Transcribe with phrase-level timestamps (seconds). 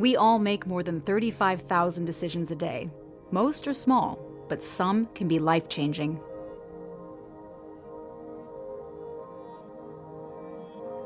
[0.00, 2.88] We all make more than 35,000 decisions a day.
[3.30, 6.14] Most are small, but some can be life changing.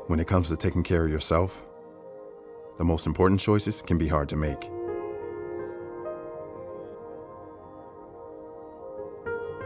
[0.07, 1.65] When it comes to taking care of yourself,
[2.77, 4.69] the most important choices can be hard to make.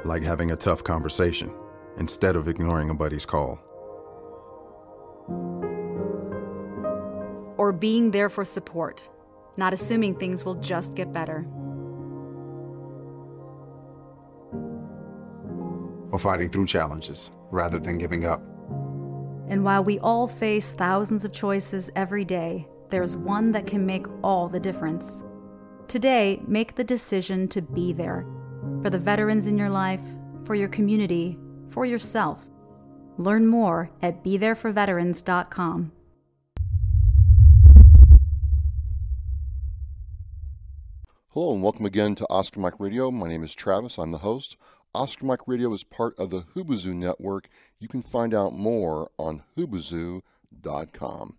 [0.05, 1.53] Like having a tough conversation
[1.99, 3.59] instead of ignoring a buddy's call.
[7.57, 9.07] Or being there for support,
[9.57, 11.45] not assuming things will just get better.
[16.11, 18.41] Or fighting through challenges rather than giving up.
[19.47, 24.07] And while we all face thousands of choices every day, there's one that can make
[24.23, 25.23] all the difference.
[25.87, 28.25] Today, make the decision to be there
[28.81, 30.01] for the veterans in your life,
[30.45, 31.37] for your community,
[31.69, 32.47] for yourself.
[33.17, 35.91] Learn more at BeThereForVeterans.com.
[41.39, 43.09] Hello and welcome again to Oscar Mike Radio.
[43.11, 43.97] My name is Travis.
[43.97, 44.57] I'm the host.
[44.93, 47.47] Oscar Mike Radio is part of the Hubazoo Network.
[47.79, 51.37] You can find out more on hubazoo.com.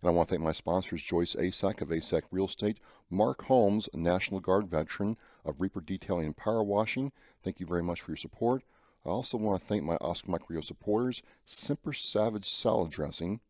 [0.00, 2.78] And I want to thank my sponsors, Joyce Asack of Asack Real Estate,
[3.10, 7.12] Mark Holmes, National Guard veteran of Reaper Detailing and Power Washing.
[7.44, 8.62] Thank you very much for your support.
[9.04, 13.40] I also want to thank my Oscar Mike Radio supporters, Semper Savage Salad Dressing,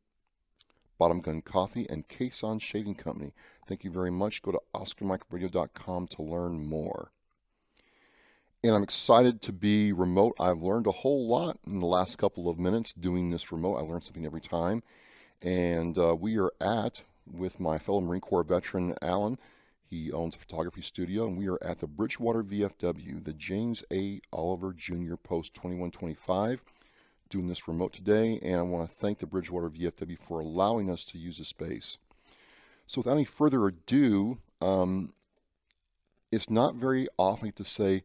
[0.98, 3.32] Bottom Gun Coffee, and Cason Shaving Company.
[3.72, 4.42] Thank you very much.
[4.42, 7.10] Go to OscarMikeRadio.com to learn more.
[8.62, 10.34] And I'm excited to be remote.
[10.38, 13.76] I've learned a whole lot in the last couple of minutes doing this remote.
[13.76, 14.82] I learn something every time.
[15.40, 19.38] And uh, we are at, with my fellow Marine Corps veteran, Alan.
[19.86, 24.20] He owns a photography studio, and we are at the Bridgewater VFW, the James A.
[24.34, 25.14] Oliver Jr.
[25.14, 26.62] Post 2125,
[27.30, 28.38] doing this remote today.
[28.42, 31.96] And I want to thank the Bridgewater VFW for allowing us to use the space.
[32.92, 35.14] So, without any further ado, um,
[36.30, 38.04] it's not very often to say,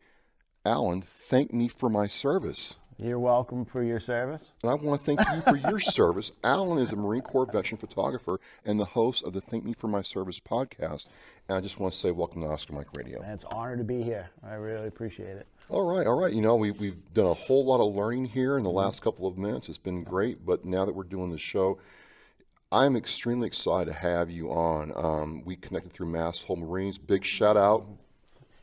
[0.64, 2.78] Alan, thank me for my service.
[2.98, 4.53] You're welcome for your service.
[4.64, 6.31] And I want to thank you for your service.
[6.42, 9.90] Alan is a Marine Corps veteran photographer and the host of the Thank Me for
[9.90, 11.08] My Service podcast.
[11.50, 13.22] And I just want to say welcome to Oscar Mike Radio.
[13.22, 14.30] And it's an honor to be here.
[14.42, 15.48] I really appreciate it.
[15.68, 16.31] All right, all right.
[16.31, 19.28] You know, we, we've done a whole lot of learning here in the last couple
[19.28, 19.68] of minutes.
[19.68, 20.46] It's been great.
[20.46, 21.78] But now that we're doing the show,
[22.72, 24.92] I'm extremely excited to have you on.
[24.95, 26.97] Um, we connected through Mass Hole Marines.
[26.97, 27.88] Big shout out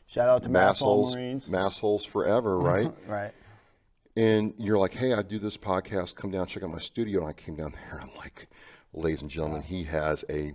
[0.07, 1.47] Shout out to Mass Hole Marines.
[1.47, 2.93] Mass holes forever, right?
[3.07, 3.33] right.
[4.15, 6.15] and you're like, hey, I do this podcast.
[6.15, 7.21] Come down, check out my studio.
[7.21, 7.99] And I came down there.
[8.01, 8.47] I'm like,
[8.93, 10.53] ladies and gentlemen, he has a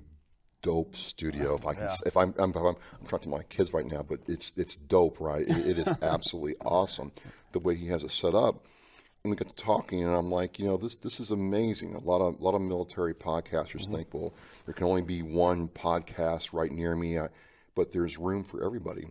[0.63, 1.57] dope studio.
[1.57, 1.97] If I can, Yeah.
[2.07, 5.21] if I'm, I'm, I'm, I'm talking to my kids right now, but it's it's dope,
[5.21, 5.43] right?
[5.43, 7.11] It, it is absolutely awesome
[7.53, 8.65] the way he has it set up.
[9.23, 11.95] And we got to talking, and I'm like, you know, this this is amazing.
[11.95, 13.95] A lot of a lot of military podcasters Mm-hmm.
[13.95, 14.33] think, well,
[14.65, 17.29] there can only be one podcast right near me, I,
[17.75, 19.09] but there's room for everybody.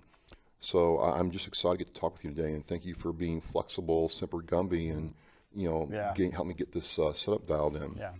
[0.61, 2.95] So I- I'm just excited to get to talk with you today, and thank you
[2.95, 5.13] for being flexible, Semper Gumby, and
[5.55, 6.13] you know, Yeah.
[6.15, 7.95] getting, help me get this uh, setup dialed in.
[7.97, 8.13] Yeah.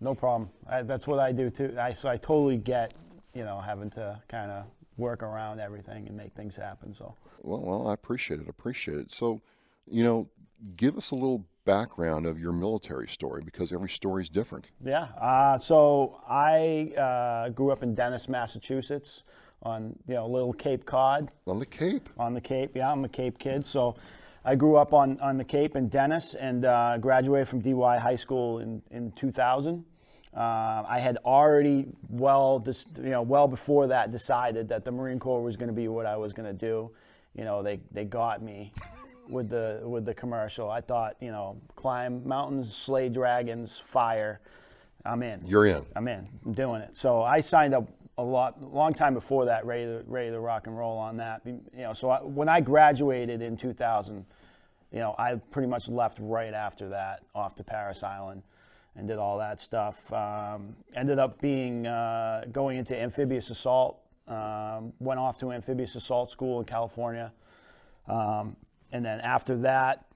[0.00, 0.48] No problem.
[0.68, 1.76] I, that's what I do too.
[1.78, 2.94] I, so I totally get,
[3.34, 4.64] you know, having to kind of
[4.96, 6.94] work around everything and make things happen.
[6.94, 8.48] So Well, well, I appreciate it.
[8.48, 9.12] Appreciate it.
[9.12, 9.40] So,
[9.88, 10.28] you know,
[10.76, 14.68] give us a little background of your military story because every story is different.
[14.84, 15.08] yeah.
[15.20, 19.22] Uh, so I uh, grew up in Dennis, Massachusetts,
[19.62, 21.30] on you know little Cape Cod.
[21.46, 22.72] On the Cape, on the Cape.
[22.74, 23.94] Yeah, I'm a Cape kid, so
[24.44, 28.16] I grew up on, on the Cape in Dennis and uh, graduated from DY High
[28.16, 29.84] School in, in 2000.
[30.34, 30.40] Uh,
[30.88, 35.42] I had already well, dis- you know, well before that decided that the Marine Corps
[35.42, 36.90] was going to be what I was going to do.
[37.36, 38.72] You know, they, they got me
[39.32, 40.70] with the with the commercial.
[40.70, 44.40] I thought, you know, climb mountains, slay dragons, fire.
[45.04, 45.44] I'm in.
[45.44, 45.84] you're in.
[45.96, 46.28] I'm in.
[46.44, 46.96] I'm doing it.
[46.96, 47.88] So I signed up
[48.18, 51.40] a lot, long time before that, ready to, ready to rock and roll on that.
[51.44, 54.24] You know, so I, when I graduated in 2000,
[54.92, 58.42] you know, I pretty much left right after that off to Parris Island
[58.94, 60.12] and did all that stuff.
[60.12, 63.98] Um, ended up being uh, going into amphibious assault.
[64.28, 67.32] Um, went off to amphibious assault school in California,
[68.06, 68.56] um,
[68.92, 70.06] and then after that,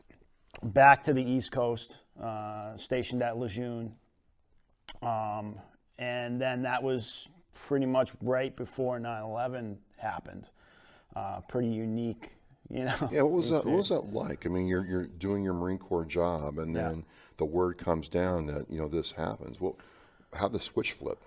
[0.63, 3.95] back to the East Coast, uh, stationed at Lejeune,
[5.03, 5.57] um,
[5.99, 10.49] and then that was pretty much right before 9/11 happened.
[11.15, 12.31] Uh, pretty unique,
[12.69, 13.09] you know.
[13.11, 13.65] Yeah, what was that?
[13.65, 14.45] What was that like?
[14.47, 16.89] I mean, you're you're doing your Marine Corps job, and Yeah.
[16.89, 17.05] then
[17.39, 19.61] the word comes down that you know this happens.
[19.61, 19.77] Well,
[20.35, 21.19] how the switch flip?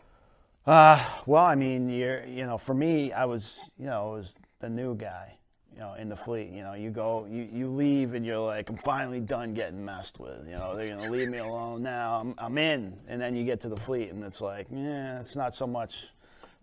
[0.68, 4.36] Uh, well, I mean, you're, you know, for me, I was, you know, I was
[4.60, 5.38] the new guy,
[5.74, 6.50] you know, in the fleet.
[6.51, 10.19] You know, you go, you, you leave, and you're like, I'm finally done getting messed
[10.19, 10.48] with.
[10.48, 12.19] You know, they're gonna leave me alone now.
[12.19, 15.36] I'm, I'm in, and then you get to the fleet, and it's like, yeah, it's
[15.36, 16.10] not so much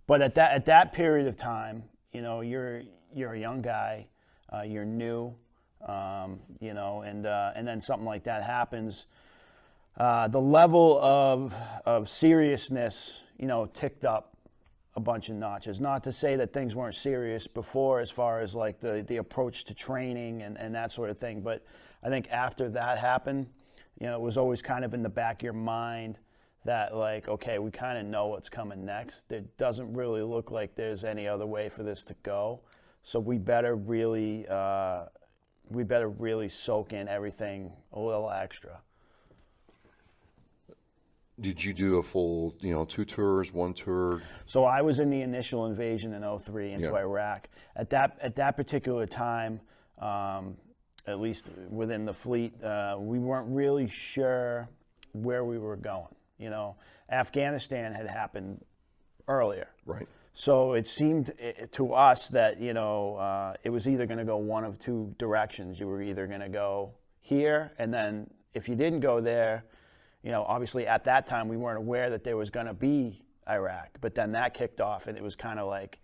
[0.06, 2.82] but at that at that period of time, you know, you're
[3.14, 4.06] you're a young guy,
[4.52, 5.34] uh, you're new,
[5.86, 9.06] um, you know, and uh, and then something like that happens.
[9.96, 11.54] Uh, the level of
[11.84, 14.35] of seriousness, you know, ticked up
[14.96, 15.80] a bunch of notches.
[15.80, 19.64] Not to say that things weren't serious before, as far as like the the approach
[19.64, 21.64] to training and and that sort of thing, but
[22.02, 23.46] I think after that happened,
[24.00, 26.18] you know, it was always kind of in the back of your mind
[26.64, 29.30] that like okay we kind of know what's coming next.
[29.30, 32.60] It doesn't really look like there's any other way for this to go.
[33.02, 35.04] So we better really uh,
[35.68, 38.80] we better really soak in everything a little extra
[41.38, 44.22] Did you do a full, you know, two tours, one tour?
[44.46, 46.94] So I was in the initial invasion in 03 into Yeah.
[46.96, 47.48] Iraq.
[47.74, 49.60] At that at that particular time,
[49.98, 50.56] um,
[51.06, 54.68] at least within the fleet, uh, we weren't really sure
[55.12, 56.14] where we were going.
[56.38, 56.76] You know,
[57.10, 58.64] Afghanistan had happened
[59.28, 59.68] earlier.
[59.84, 60.08] Right.
[60.32, 61.32] So it seemed
[61.72, 65.14] to us that you know uh, it was either going to go one of two
[65.18, 65.78] directions.
[65.78, 69.64] You were either going to go here, and then if you didn't go there,
[70.26, 73.16] you know, obviously at that time we weren't aware that there was going to be
[73.48, 73.90] Iraq.
[74.00, 76.00] But then that kicked off, and it was kind of like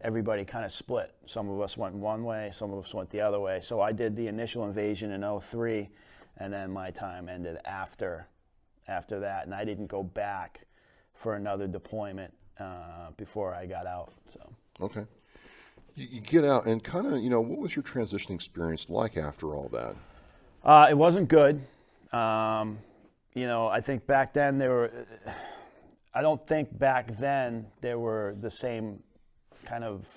[0.00, 1.12] everybody kind of split.
[1.26, 3.58] Some of us went one way, some of us went the other way.
[3.60, 5.88] So I did the initial invasion in 03,
[6.36, 8.28] and then my time ended after
[8.86, 10.60] after that, and I didn't go back
[11.14, 14.12] for another deployment uh, before I got out.
[14.32, 14.40] So
[14.80, 15.06] Okay.
[15.96, 19.16] You, you get out and kind of, you know, what was your transition experience like
[19.16, 19.96] after all that?
[20.64, 21.60] uh, it wasn't good.
[22.12, 22.78] Um,
[23.34, 24.90] you know, I think back then there were.
[26.12, 29.00] I don't think back then there were the same
[29.64, 30.08] kind of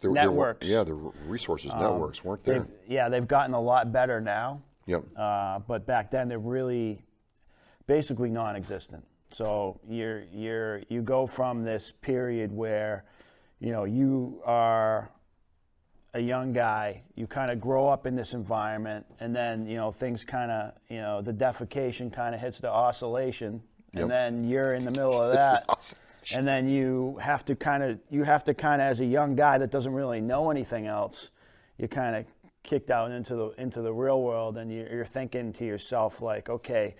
[0.00, 0.66] There, there were- Networks.
[0.66, 2.60] yeah, the resources networks weren't there.
[2.60, 4.60] They've, yeah, they've gotten a lot better now.
[4.86, 5.04] Yep.
[5.16, 7.04] Uh, but back then they're really
[7.86, 9.04] basically non-existent.
[9.32, 13.04] So you're you're you go from this period where,
[13.60, 15.12] you know, you are
[16.14, 19.90] a young guy, you kind of grow up in this environment, and then you know
[19.90, 23.62] things kind of you know the defecation kind of hits the oscillation,
[23.92, 24.02] Yep.
[24.02, 25.94] and then you're in the middle of that
[26.34, 29.34] and then you have to kind of you have to kind of as a young
[29.34, 31.30] guy that doesn't really know anything else
[31.78, 32.24] you kind of
[32.62, 36.48] kicked out into the into the real world and you- you're thinking to yourself like
[36.48, 36.94] okay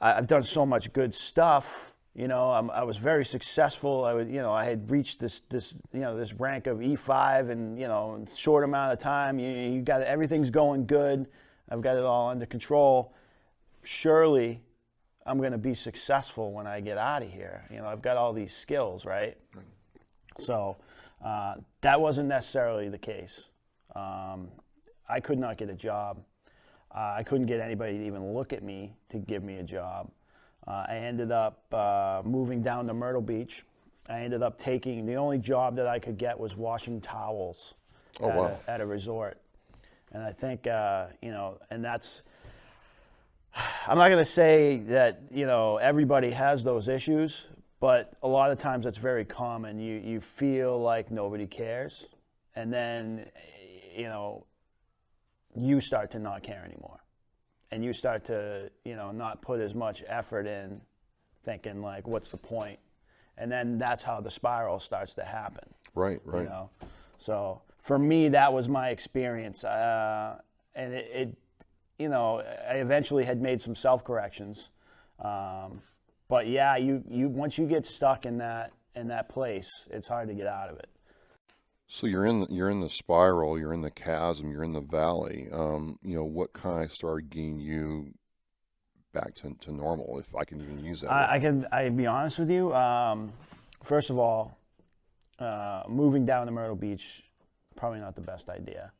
[0.00, 4.28] i've done so much good stuff you know I'm, i was very successful i was
[4.28, 7.88] you know i had reached this this you know this rank of e5 and you
[7.88, 11.26] know in a short amount of time you, you got everything's going good
[11.70, 13.14] i've got it all under control
[13.82, 14.60] surely
[15.28, 17.64] I'm going to be successful when I get out of here.
[17.70, 19.36] You know, I've got all these skills, right?
[20.40, 20.78] So
[21.22, 23.44] uh, that wasn't necessarily the case.
[23.94, 24.48] Um,
[25.06, 26.22] I could not get a job.
[26.94, 30.10] Uh, I couldn't get anybody to even look at me to give me a job.
[30.68, 33.64] Uh, I ended up uh, moving down to Myrtle Beach.
[34.06, 37.74] I ended up taking the only job that I could get was washing towels
[38.20, 38.58] Oh, at, wow.
[38.66, 39.38] a, at a resort.
[40.12, 42.22] And I think, uh, you know, and that's,
[43.86, 47.46] I'm not going to say that you know everybody has those issues,
[47.80, 49.78] but a lot of times that's very common.
[49.78, 52.06] You you feel like nobody cares,
[52.56, 53.26] and then
[53.96, 54.44] you know
[55.56, 57.00] you start to not care anymore,
[57.70, 60.80] and you start to you know not put as much effort in,
[61.44, 62.78] thinking like, what's the?
[63.36, 66.42] And then that's how the spiral starts to happen Right, right.
[66.42, 66.70] you know
[67.18, 70.38] so for me that was my experience uh,
[70.74, 71.36] and it, it
[71.98, 74.70] you know i eventually had made some self corrections
[75.20, 75.82] um,
[76.28, 80.26] but yeah you, you once you get stuck in that in that place it's hard
[80.28, 80.88] to get out of it
[81.90, 84.80] So you're in the, you're in the spiral, you're in the chasm, you're in the
[84.82, 85.48] valley.
[85.50, 88.12] Um, you know, what kind of started getting you
[89.14, 91.10] back to, to normal, if I can even use that?
[91.10, 92.74] I, I can I be honest with you.
[92.74, 93.32] Um,
[93.82, 94.58] first of all,
[95.38, 97.22] uh, moving down to Myrtle Beach,
[97.74, 98.92] probably not the best idea.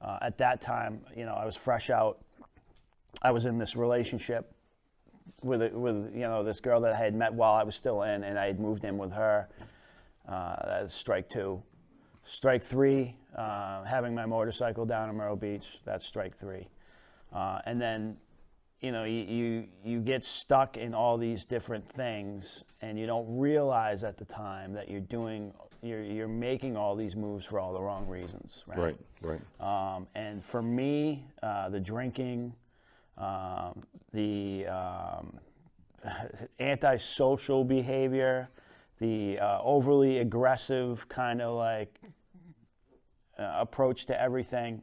[0.00, 2.24] Uh, at that time, you know, I was fresh out.
[3.20, 4.54] I was in this relationship
[5.42, 8.02] with a, with you know this girl that I had met while I was still
[8.02, 9.50] in, and I had moved in with her.
[10.26, 11.62] Uh, that is strike two.
[12.24, 15.80] Strike three, uh, having my motorcycle down in Myrtle Beach.
[15.84, 16.68] That's strike three.
[17.32, 18.16] Uh, and then
[18.80, 23.26] you know you, you you get stuck in all these different things and you don't
[23.38, 27.72] realize at the time that you're doing you're, you're making all these moves for all
[27.72, 29.96] the wrong reasons right right, right.
[29.96, 32.52] um, and for me uh, the drinking
[33.18, 35.38] um, the um,
[36.60, 38.48] antisocial behavior
[39.00, 41.98] the uh, overly aggressive kind of like
[43.38, 44.82] uh, approach to everything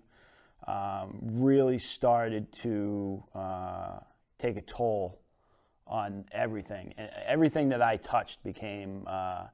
[0.67, 3.99] um, really started to uh,
[4.39, 5.19] take a toll
[5.85, 6.93] on everything.
[7.25, 9.45] Everything that I touched became uh,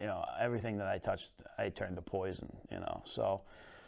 [0.00, 2.50] you know, everything that I touched, I turned to poison.
[2.70, 3.42] You know, so.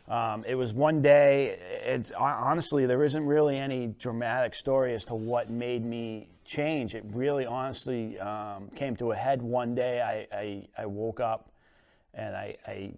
[0.09, 1.59] Um, it was one day.
[1.85, 6.95] It's honestly there isn't really any dramatic story as to what made me change.
[6.95, 10.01] It really, honestly, um, came to a head one day.
[10.01, 11.51] I, I, I woke up
[12.15, 12.93] and I, I,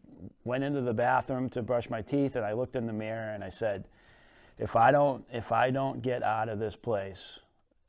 [0.44, 3.44] went into the bathroom to brush my teeth, and I looked in the mirror and
[3.44, 3.84] I said,
[4.58, 7.38] "If I don't, if I don't get out of this place,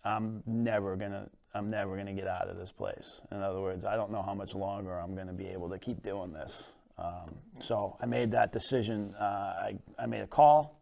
[0.03, 3.21] I'm never gonna, I'm never gonna get out of this place.
[3.31, 6.03] In other words, I don't know how much longer I'm gonna be able to keep
[6.03, 9.13] doing this." Um, so I made that decision.
[9.19, 10.79] Uh, I, I made a call.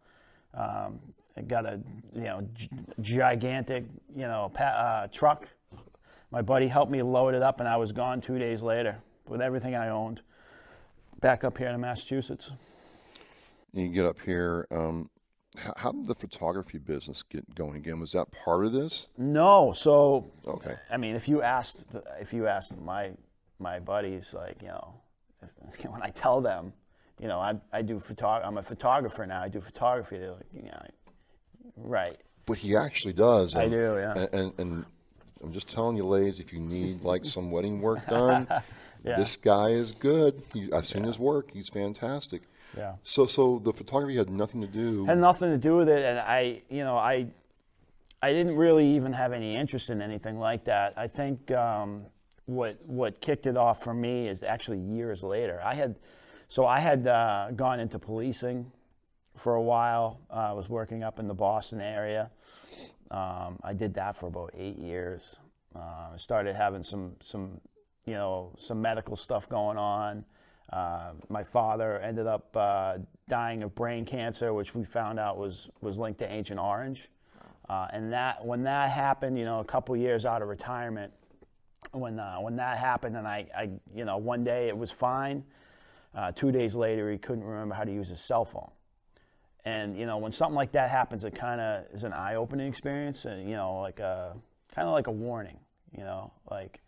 [0.54, 1.00] Um,
[1.42, 1.80] got a
[2.14, 2.70] you know g-
[3.02, 3.86] gigantic
[4.16, 5.48] you know pa- uh, truck.
[6.32, 8.98] My buddy helped me load it up, and I was gone two days later
[9.28, 10.22] with everything I owned.
[11.22, 12.52] Back up here in Massachusetts.
[13.74, 14.68] You get up here.
[14.72, 15.10] Um,
[15.58, 18.00] how, how did the photography business get going again?
[18.00, 19.08] Was that part of this?
[19.18, 19.74] No.
[19.74, 20.76] So okay.
[20.92, 21.88] I mean, if you asked
[22.20, 23.12] if you asked my
[23.60, 24.96] my buddies, like you know,
[25.90, 26.74] when I tell them,
[27.20, 29.42] you know, I, I do photog- I'm a photographer now.
[29.42, 30.18] I do photography.
[30.18, 30.86] They're like, you know,
[31.84, 32.18] right.
[32.46, 33.54] But he actually does.
[33.54, 34.14] And, I do, yeah.
[34.14, 34.86] And, and, and,
[35.44, 38.48] I'm just telling you, ladies, if you need like some wedding work done,
[39.04, 39.18] yeah.
[39.18, 40.42] this guy is good.
[40.54, 41.08] He, I've seen yeah.
[41.08, 41.52] his work.
[41.52, 42.44] He's fantastic.
[42.78, 42.94] Yeah.
[43.04, 45.06] So, so the photography had nothing to do.
[45.06, 47.28] Had nothing to do with it, and I, you know, I,
[48.22, 50.94] I didn't really even have any interest in anything like that.
[50.96, 52.06] I think um,
[52.46, 55.62] what what kicked it off for me is actually years later.
[55.64, 55.96] I had
[56.50, 58.72] so I had uh, gone into policing
[59.36, 60.20] for a while.
[60.30, 62.30] Uh, I was working up in the Boston area.
[63.12, 65.36] Um, I did that for about eight years.
[65.76, 67.60] Uh, I started having some some
[68.06, 70.26] you know some medical stuff going on.
[70.72, 72.98] Uh, my father ended up uh,
[73.30, 77.10] dying of brain cancer, which we found out was was linked to Agent Orange.
[77.70, 81.14] Uh, and that when that happened, you know, a couple years out of retirement,
[81.92, 85.44] when uh, when that happened, and I, I, you know, one day it was fine.
[86.36, 88.70] Two days later, he couldn't remember how to use his cell phone.
[89.66, 93.26] And you know, when something like that happens, it kind of is an eye-opening experience,
[93.26, 94.36] and you know, like a
[94.76, 95.58] kind of like a warning.
[95.98, 96.82] You know, like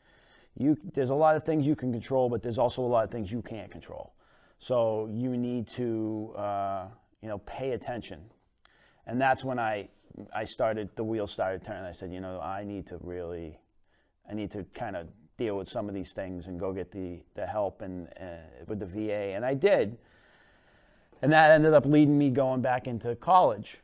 [0.58, 3.12] you, there's a lot of things you can control, but there's also a lot of
[3.12, 4.13] things you can't control.
[4.60, 6.88] So you need to, uh,
[7.22, 8.22] you know, pay attention.
[9.05, 9.89] And that's when I,
[10.34, 10.89] I started.
[10.96, 11.84] The wheels started turning.
[11.84, 13.60] I said, you know, I need to really
[14.29, 17.20] I need to kind of deal with some of these things and go get the,
[17.36, 19.34] the help and uh, with the VA.
[19.36, 19.98] And I did.
[21.22, 23.77] And that ended up leading me going back into college.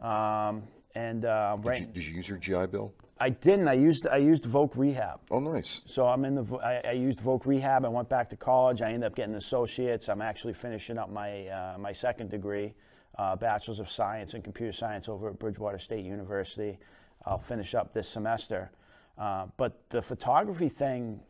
[0.00, 0.64] Um,
[0.94, 2.92] and uh, did, you, did you use your GI Bill?
[3.18, 3.68] I didn't.
[3.68, 5.20] I used I used Voc Rehab.
[5.30, 5.82] Oh, nice.
[5.86, 6.56] So I'm in the.
[6.56, 7.84] I, I, used Voc Rehab.
[7.84, 8.82] I went back to college.
[8.82, 10.08] I ended up getting associates.
[10.08, 12.74] I'm actually finishing up my uh, my second degree,
[13.16, 16.78] uh, bachelor's of science in computer science over at Bridgewater State University.
[17.24, 18.72] I'll finish up this semester.
[19.16, 21.20] Uh, but the photography thing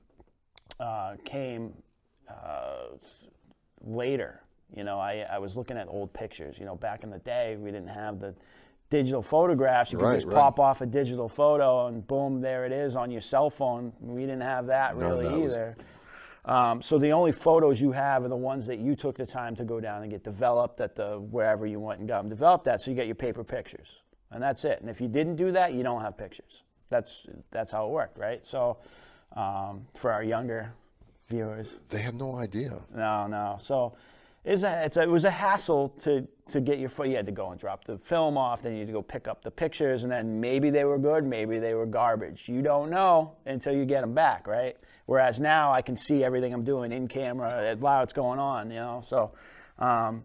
[0.81, 1.75] uh, came
[2.29, 2.97] uh,
[3.83, 4.41] later.
[4.77, 6.57] You know, I, I was looking at old pictures.
[6.59, 8.35] You know, back in the day, we didn't have the
[8.91, 9.93] digital photographs.
[9.93, 10.35] You could right, just right.
[10.35, 13.93] pop off a digital photo and boom, there it is on your cell phone.
[14.01, 15.77] We didn't have that really that either.
[15.77, 15.87] Was...
[16.47, 19.57] Um, so the only photos you have are the ones that you took the time
[19.57, 22.67] to go down and get developed at the wherever you went and got them developed
[22.67, 22.83] at.
[22.83, 23.89] So you get your paper pictures,
[24.31, 24.81] and that's it.
[24.81, 26.63] And if you didn't do that, you don't have pictures
[26.95, 28.45] that's that's how it worked, right?
[28.47, 28.79] So
[29.37, 30.73] um, for our younger
[31.29, 32.81] viewers, they have no idea.
[32.95, 33.59] No, no.
[33.61, 33.97] So
[34.45, 37.09] it's a, it's a, it was a hassle to to get your foot.
[37.09, 39.27] You had to go and drop the film off, then you had to go pick
[39.27, 42.49] up the pictures, and then maybe they were good, maybe they were garbage.
[42.49, 44.77] You don't know until you get them back, right?
[45.07, 48.77] Whereas now I can see everything I'm doing in camera, wow, it's going on, you
[48.77, 49.01] know.
[49.03, 49.33] So,
[49.79, 50.25] um,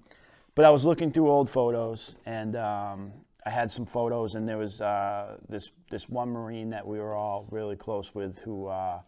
[0.56, 3.14] but I was looking through old photos, and um,
[3.46, 7.16] I had some photos, and there was uh, this this one Marine that we were
[7.16, 9.00] all really close with who uh,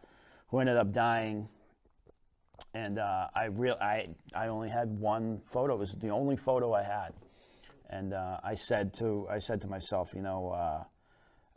[0.48, 1.50] who ended up dying.
[2.74, 5.76] And uh, I real I I only had one photo.
[5.76, 7.14] It was the only photo I had,
[7.90, 10.84] and uh, I said to I said to myself, you know, uh,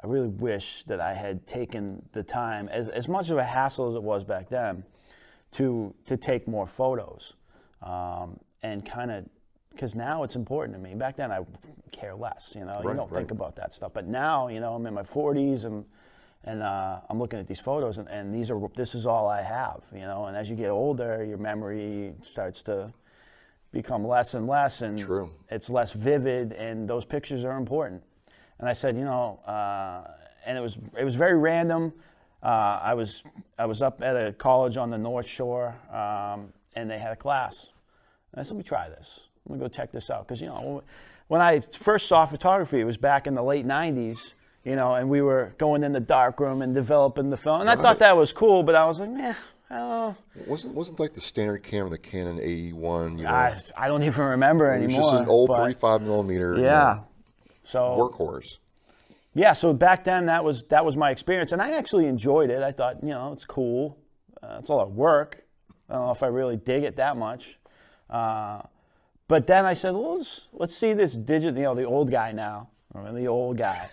[0.03, 3.91] I really wish that I had taken the time, as as much of a hassle
[3.91, 4.85] as it was back then,
[5.53, 7.35] to to take more photos,
[7.81, 9.25] um, and kind of
[9.71, 10.95] because now it's important to me.
[10.95, 11.41] Back then, I
[11.93, 12.53] care less.
[12.55, 13.19] You know, right, you don't right.
[13.19, 13.93] think about that stuff.
[13.93, 15.85] But now, you know, I'm in my 40s and
[16.45, 19.43] and uh, I'm looking at these photos, and, and these are this is all I
[19.43, 19.83] have.
[19.93, 22.93] You know, and as you get older, your memory starts to
[23.73, 25.31] become less and less, and True.
[25.51, 28.03] it's less vivid, and those pictures are important.
[28.59, 30.09] And I said, you know, uh,
[30.47, 31.93] and it was it was very random.
[32.43, 33.23] Uh, I was
[33.59, 37.17] I was up at a college on the North Shore, um, and they had a
[37.17, 37.71] class.
[38.33, 39.21] And I said, let me try this.
[39.47, 40.27] Let me go check this out.
[40.27, 40.83] Because, you know,
[41.29, 45.09] when I first saw photography, it was back in the late 90s, you know, and
[45.09, 47.61] we were going in the dark room and developing the film.
[47.61, 49.35] And I thought that was cool, but I was like, eh,
[49.71, 50.15] Oh,
[50.47, 54.25] Wasn't wasn't like the standard camera, the Canon AE1, you know, I, I don't even
[54.25, 55.11] remember it was anymore.
[55.11, 56.71] just an old 35 millimeter you Yeah.
[56.99, 57.07] know,
[57.65, 57.79] So
[58.13, 58.59] workhorse.
[59.35, 62.63] yeah, so back then that was that was my experience, and I actually enjoyed it.
[62.63, 63.99] I thought, you know, it's cool.
[64.43, 65.45] Uh, it's a lot of work.
[65.89, 67.59] I don't know if I really dig it that much.
[68.11, 68.61] Uh,
[69.29, 71.57] but then I said, well, let's let's see this digital.
[71.57, 73.89] You know, the old guy now, or the old guy,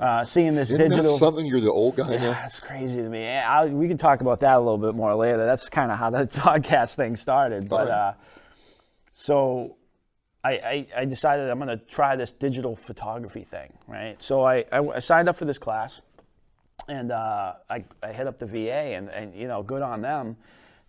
[0.00, 1.12] uh, seeing this Isn't digital.
[1.12, 1.46] that something?
[1.46, 2.32] You're the old guy now.
[2.32, 3.26] That's crazy to me.
[3.26, 5.44] I, we can talk about that a little bit more later.
[5.44, 7.68] That's kind of how the podcast thing started.
[7.68, 7.90] But Alright.
[7.90, 8.12] uh,
[9.12, 9.76] so
[10.44, 14.16] I, I, I decided I'm going to try this digital photography thing, right?
[14.22, 16.00] So I, I, I signed up for this class,
[16.88, 20.36] and uh, I, I hit up the VA, and, and you know, good on them.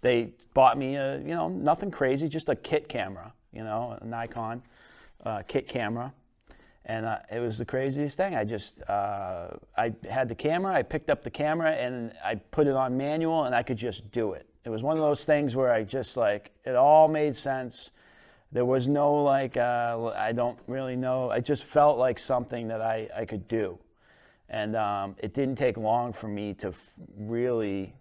[0.01, 4.05] They bought me a, you know, nothing crazy, just a kit camera, you know, a
[4.05, 4.61] Nikon
[5.25, 6.13] uh, kit camera
[6.89, 8.35] and uh, it was the craziest thing.
[8.35, 12.65] I just uh, I had the camera, I picked up the camera, and I put
[12.65, 14.47] it on manual, and I could just do it.
[14.65, 17.91] It was one of those things where I just like it all made sense.
[18.51, 21.29] There was no like uh, I don't really know.
[21.29, 23.77] I just felt like something that I I could do,
[24.49, 27.93] and um, it didn't take long for me to f- really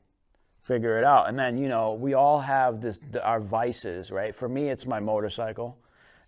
[0.62, 1.29] figure it out.
[1.29, 4.35] And then you know we all have this our vices, right?
[4.35, 5.77] For me, it's my motorcycle.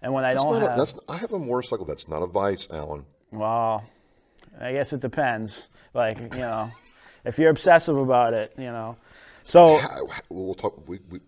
[0.03, 1.85] And when I That's don't not a, have, that's, I have a motorcycle.
[1.85, 3.05] That's not a vice, Alan.
[3.31, 3.85] well,
[4.61, 5.69] I guess it depends.
[5.95, 6.71] Like, you know,
[7.25, 8.97] if you're obsessive about it, you know.
[9.45, 10.89] So, How- We'll talk.
[10.89, 11.21] We, we,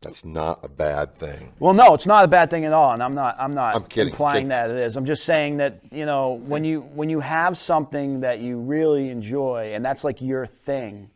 [0.00, 1.52] that's not a bad thing.
[1.60, 3.36] well, no, it's not a bad thing at all, and I'm not.
[3.38, 4.48] I'm not I'm kidding, implying kidding.
[4.48, 4.96] that it is.
[4.96, 9.10] I'm just saying that you know when you when you have something that you really
[9.10, 11.08] enjoy, and that's like your thing.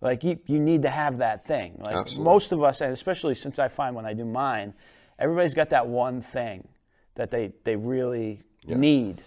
[0.00, 1.76] Like you, you need to have that thing.
[1.82, 2.24] Like Absolutely.
[2.24, 4.72] most of us, and especially since I find when I do mine,
[5.20, 6.66] everybody's got that one thing
[7.14, 9.22] that they they really need,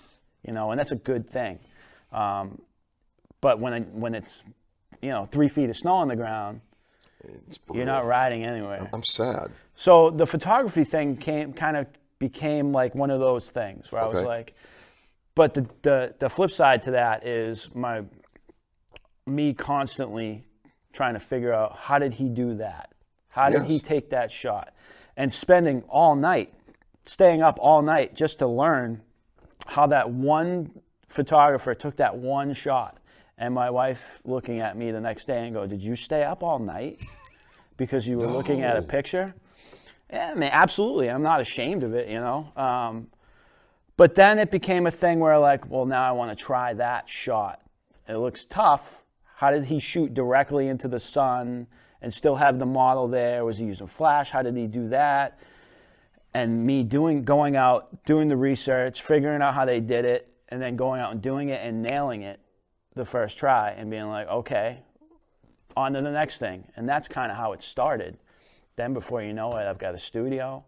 [0.45, 1.59] you know, and that's a good thing.
[2.11, 2.61] Um,
[3.41, 4.43] but when it, when it's
[5.01, 6.61] you know three feet of snow on the ground,
[7.73, 8.89] you're not riding anywhere.
[8.93, 9.51] I'm sad.
[9.75, 11.87] So the photography thing came kind of
[12.19, 14.55] became like one of those things where I was like,
[15.35, 18.03] but the, the the flip side to that is my
[19.25, 20.43] me constantly
[20.91, 22.91] trying to figure out how did he do that?
[23.29, 24.73] How did he take that shot?
[25.15, 26.53] And spending all night,
[27.05, 29.01] staying up all night just to learn
[29.65, 30.71] how that one
[31.07, 32.97] photographer took that one shot.
[33.37, 36.43] And my wife looking at me the next day and go, "Did you stay up
[36.43, 37.01] all night
[37.77, 39.33] because you were looking at a picture?"
[40.11, 41.09] Yeah, I mean, absolutely.
[41.09, 42.51] I'm not ashamed of it, you know.
[42.55, 43.07] Um,
[43.97, 47.09] but then it became a thing where, like, well, now I want to try that
[47.09, 47.61] shot.
[48.07, 49.03] It looks tough.
[49.35, 51.67] How did he shoot directly into the sun
[52.03, 53.43] and still have the model there?
[53.43, 54.29] Was he using flash?
[54.29, 55.39] How did he do that?
[56.35, 60.61] And me doing, going out, doing the research, figuring out how they did it, and
[60.61, 62.39] then going out and doing it and nailing it
[62.93, 64.79] the first try and being like, okay,
[65.75, 66.67] on to the next thing.
[66.75, 68.17] And that's kind of how it started.
[68.75, 70.63] Then before you know it, I've got a studio.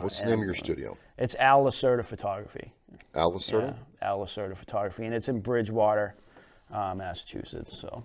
[0.00, 0.96] What's the name of your studio?
[1.18, 2.72] It's Al Lacerda Photography.
[3.14, 3.76] Al Lacerda?
[4.00, 6.14] Yeah, Al Lacerda Photography, and it's in Bridgewater,
[6.72, 7.78] uh, Massachusetts.
[7.78, 8.04] So,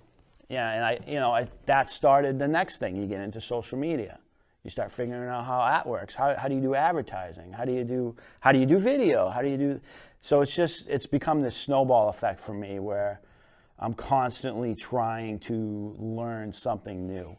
[0.52, 2.98] yeah, and I, you know, I, that started the next thing.
[2.98, 4.20] You get into social media.
[4.64, 6.14] You start figuring out how that works.
[6.14, 7.54] How, how do you do advertising?
[7.54, 9.30] How do you do how do you do video?
[9.30, 9.80] How do you do?
[10.20, 13.22] So it's just it's become this snowball effect for me where
[13.80, 17.38] I'm constantly trying to learn something new.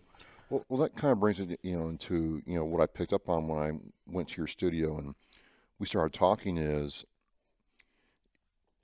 [0.49, 3.13] Well, well, that kind of brings it, you know, into you know what I picked
[3.13, 3.73] up on when I
[4.07, 5.15] went to your studio and
[5.79, 7.05] we started talking is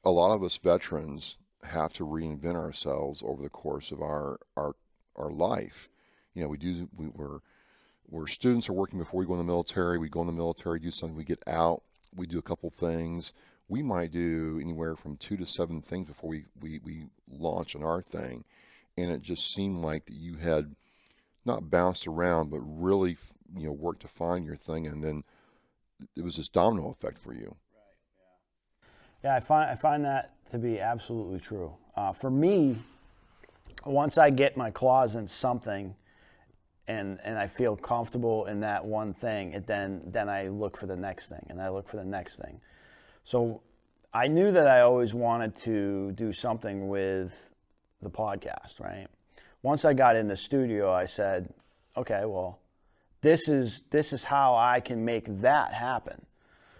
[0.05, 4.75] a lot of us veterans have to reinvent ourselves over the course of our our
[5.16, 5.88] our life.
[6.35, 7.40] You know, we do we, we're
[8.09, 9.99] we're students are working before we go in the military.
[9.99, 11.16] We go in the military, do something.
[11.16, 11.83] We get out,
[12.14, 13.35] we do a couple things.
[13.68, 17.83] We might do anywhere from two to seven things before we we, we launch on
[17.83, 18.44] our thing.
[18.97, 20.75] And it just seemed like that you had
[21.44, 23.16] not bounced around, but really,
[23.57, 25.25] you know, worked to find your thing, and then
[26.16, 27.57] it was this domino effect for you.
[29.25, 31.75] Yeah, I find I find that to be absolutely true.
[31.97, 32.77] Uh, for me,
[33.85, 35.95] once I get my claws in something,
[36.87, 40.87] and and I feel comfortable in that one thing, it then then I look for
[40.87, 42.61] the next thing, and I look for the next thing.
[43.25, 43.61] So
[44.15, 47.51] I knew that I always wanted to do something with
[48.01, 49.09] the podcast, right?
[49.63, 51.53] Once I got in the studio, I said,
[51.97, 52.61] okay, well,
[53.21, 56.25] this is this is how I can make that happen.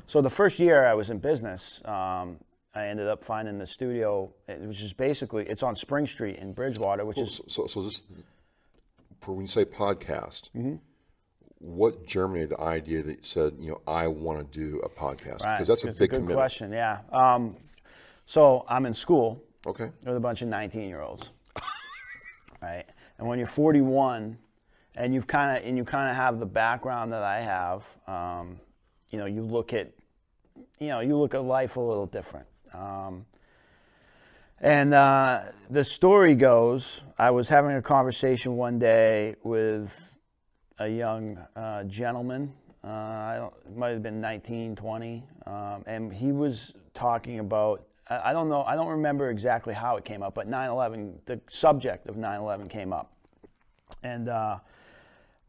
[0.08, 2.38] So the first year I was in business, um,
[2.74, 7.04] I ended up finding the studio, which is basically it's on Spring Street in Bridgewater,
[7.04, 8.02] which is So, so, this
[9.20, 10.76] for when you say podcast, Mm-hmm.
[11.58, 15.44] what germinated the idea that said, you know, I want to do a podcast?
[15.44, 16.38] right, Because that's a it's big good commitment.
[16.38, 16.72] question.
[16.72, 17.00] Yeah.
[17.12, 17.56] Um,
[18.24, 19.90] so I'm in school Okay.
[20.06, 21.30] with a bunch of 19 year olds,
[22.62, 22.84] right?
[23.18, 24.38] And when you're 41,
[24.94, 28.58] and you've kind of and you kind of have the background that I have, um,
[29.10, 29.90] you know, you look at,
[30.78, 32.46] you know, you look at life a little different.
[32.72, 33.26] Um,
[34.60, 40.16] and uh, the story goes, I was having a conversation one day with
[40.78, 42.52] a young uh, gentleman.
[42.82, 47.84] Uh, I don't, it might have been 19, 20, um, and he was talking about.
[48.08, 48.62] I, I don't know.
[48.62, 51.24] I don't remember exactly how it came up, but 9/11.
[51.24, 53.12] The subject of 9/11 came up,
[54.02, 54.58] and uh,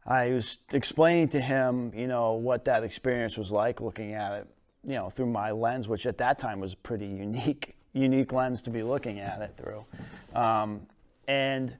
[0.06, 4.48] I was explaining to him, you know, what that experience was like, looking at it,
[4.84, 8.70] you know, through my lens, which at that time was pretty unique, unique lens to
[8.70, 9.84] be looking at it through.
[10.34, 10.86] Um,
[11.28, 11.76] and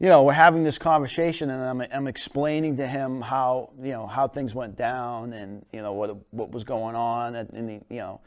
[0.00, 4.06] you know, we're having this conversation, and I'm, I'm explaining to him how you know
[4.06, 7.98] how things went down, and you know what what was going on, and, and you
[7.98, 8.20] know,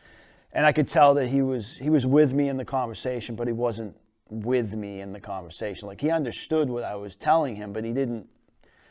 [0.53, 3.47] and I could tell that he was he was with me in the conversation, but
[3.47, 3.95] he wasn't
[4.29, 5.87] with me in the conversation.
[5.87, 8.27] Like he understood what I was telling him, but he didn't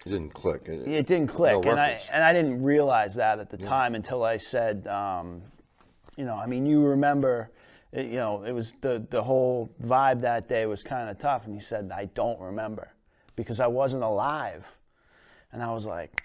[0.06, 0.62] It didn't click.
[0.68, 3.96] It, it didn't click, no and I and I didn't realize that at the time
[3.96, 5.42] until I said, um,
[6.16, 7.50] you know, I mean, you remember,
[7.90, 11.46] it, you know, it was the the whole vibe that day was kind of tough,
[11.46, 12.92] and he said, I don't remember
[13.34, 14.78] because I wasn't alive,
[15.50, 16.22] and I was like,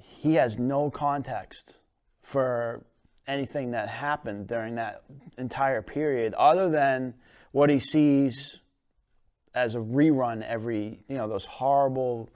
[0.00, 1.80] he has no context
[2.22, 2.82] for
[3.26, 5.02] anything that happened during that
[5.36, 7.12] entire period, other than
[7.52, 8.58] what he sees
[9.54, 12.30] as a rerun every you know those horrible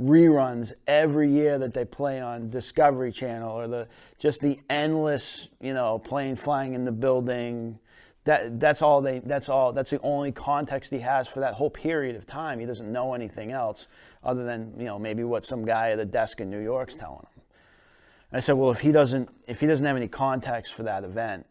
[0.00, 5.74] reruns every year that they play on Discovery Channel or the just the endless you
[5.74, 7.78] know plane flying in the building.
[8.24, 11.70] That that's all they that's all that's the only context he has for that whole
[11.70, 12.60] period of time.
[12.60, 13.88] He doesn't know anything else
[14.22, 17.26] other than you know maybe what some guy at a desk in New York's telling
[17.34, 17.42] him.
[18.30, 21.04] And I said well if he doesn't if he doesn't have any context for that
[21.04, 21.46] event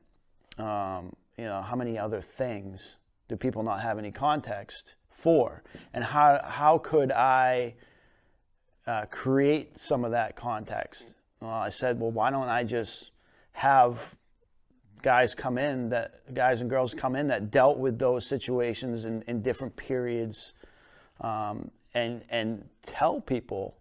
[0.57, 5.63] um, you know how many other things do people not have any context for?
[5.93, 7.75] And how how could I
[8.91, 11.15] uh, create some of that context.
[11.41, 13.11] I said well why don't I just
[13.53, 14.15] have
[15.01, 19.23] guys come in that guys and girls come in that dealt with those situations in,
[19.27, 20.53] in different periods
[21.21, 23.75] um, and and tell people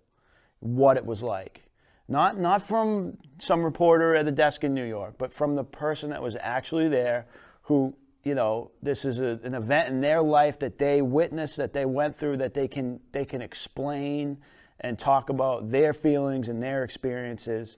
[0.60, 1.64] what it was like.
[2.08, 6.10] Not not from some reporter at the desk in New York but from the person
[6.10, 7.26] that was actually there
[7.62, 11.72] who you know this is a, an event in their life that they witnessed that
[11.72, 14.38] they went through that they can they can explain
[14.80, 17.76] and talk about their feelings and their experiences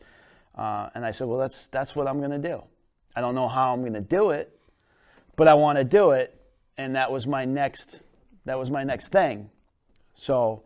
[0.57, 2.63] uh, and I said well that's that's what I'm going to do
[3.15, 4.59] I don't know how I'm going to do it,
[5.37, 6.39] but I want to do it,
[6.79, 8.05] and that was my next
[8.45, 9.51] that was my next thing.
[10.15, 10.65] So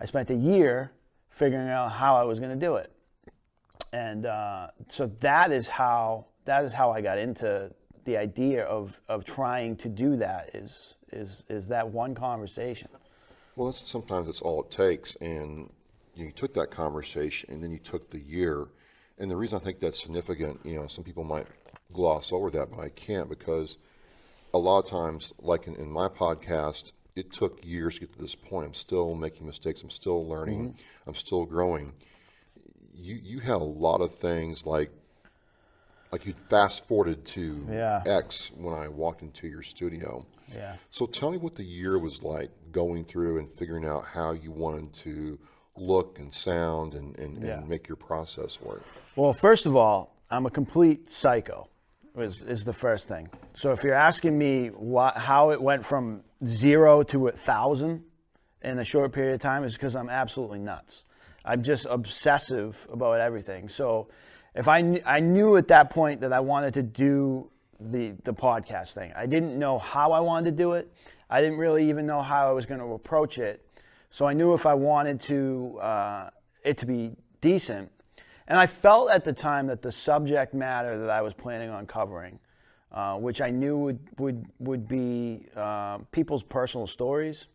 [0.00, 0.92] I spent a year
[1.30, 2.92] figuring out how I was going to do it,
[3.92, 7.70] and uh, so that is how that is how I got into
[8.04, 12.88] the idea of of trying to do that is is is that one conversation.
[13.56, 15.16] Well, sometimes it's all it takes.
[15.16, 15.70] And
[16.18, 18.66] you took that conversation and then you took the year.
[19.18, 21.46] And the reason I think that's significant, you know, some people might
[21.92, 23.78] gloss over that, but I can't because
[24.54, 28.18] a lot of times, like in, in my podcast, it took years to get to
[28.18, 28.66] this point.
[28.66, 29.82] I'm still making mistakes.
[29.82, 30.68] I'm still learning.
[30.70, 31.08] Mm-hmm.
[31.08, 31.92] I'm still growing.
[32.94, 34.90] You you had a lot of things like
[36.12, 38.02] like you fast forwarded to Yeah.
[38.06, 40.24] X when I walked into your studio.
[40.54, 40.76] Yeah.
[40.90, 44.50] So tell me what the year was like going through and figuring out how you
[44.50, 45.38] wanted to
[45.80, 47.58] look and sound and, and, Yeah.
[47.58, 48.82] and make your process work.
[49.16, 51.68] Well, first of all, I'm a complete psycho.
[52.16, 53.28] Is, is the first thing.
[53.54, 54.72] So if you're asking me
[55.14, 58.02] how it went from zero to a thousand
[58.62, 61.04] in a short period of time, is because I'm absolutely nuts.
[61.44, 63.68] I'm just obsessive about everything.
[63.68, 64.08] So
[64.56, 68.34] if I kn- I knew at that point that I wanted to do the the
[68.34, 69.12] podcast thing.
[69.14, 70.92] I didn't know how I wanted to do it.
[71.30, 73.64] I didn't really even know how I was going to approach it.
[74.10, 76.30] So I knew if I wanted to uh,
[76.64, 77.90] it to be decent,
[78.46, 81.86] and I felt at the time that the subject matter that I was planning on
[81.86, 82.38] covering,
[82.90, 87.46] uh, which I knew would would would be uh, people's personal stories,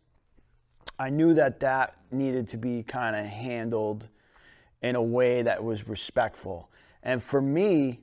[0.98, 4.08] I knew that that needed to be kind of handled
[4.82, 6.70] in a way that was respectful.
[7.02, 8.00] And for me,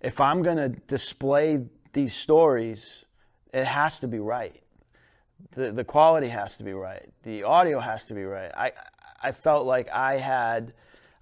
[0.00, 3.04] if I'm going to display these stories,
[3.52, 4.61] it has to be right.
[5.50, 7.10] The, the quality has to be right.
[7.24, 8.50] The audio has to be right.
[8.56, 8.72] I,
[9.22, 10.72] I felt like I had,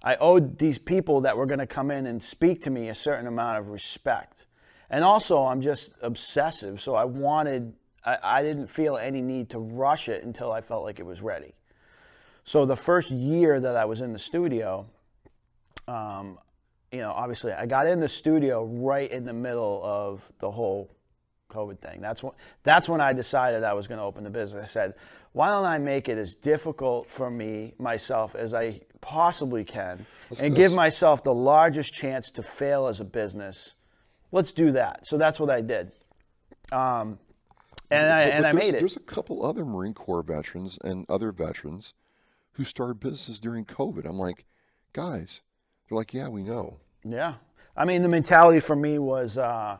[0.01, 2.95] I owed these people that were going to come in and speak to me a
[2.95, 4.45] certain amount of respect.
[4.89, 7.73] And also, I'm just obsessive, so I wanted,
[8.05, 11.21] I, I didn't feel any need to rush it until I felt like it was
[11.21, 11.53] ready.
[12.43, 14.87] So the first year that I was in the studio,
[15.87, 16.39] um,
[16.91, 20.89] you know, obviously I got in the studio right in the middle of the whole
[21.51, 22.01] COVID thing.
[22.01, 22.33] That's when
[22.63, 24.63] that's when I decided I was going to open the business.
[24.63, 24.93] I said,
[25.33, 30.05] why don't I make it as difficult for me, myself, as I possibly can
[30.39, 33.73] and give myself the largest chance to fail as a business?
[34.31, 35.05] Let's do that.
[35.05, 35.91] So that's what I did.
[36.71, 37.19] Um,
[37.89, 38.79] and I, and but I made it.
[38.79, 41.93] There's a couple other Marine Corps veterans and other veterans
[42.53, 44.05] who started businesses during COVID.
[44.05, 44.45] I'm like,
[44.93, 45.41] guys,
[45.87, 46.77] they're like, yeah, we know.
[47.03, 47.35] Yeah.
[47.75, 49.77] I mean, the mentality for me was uh,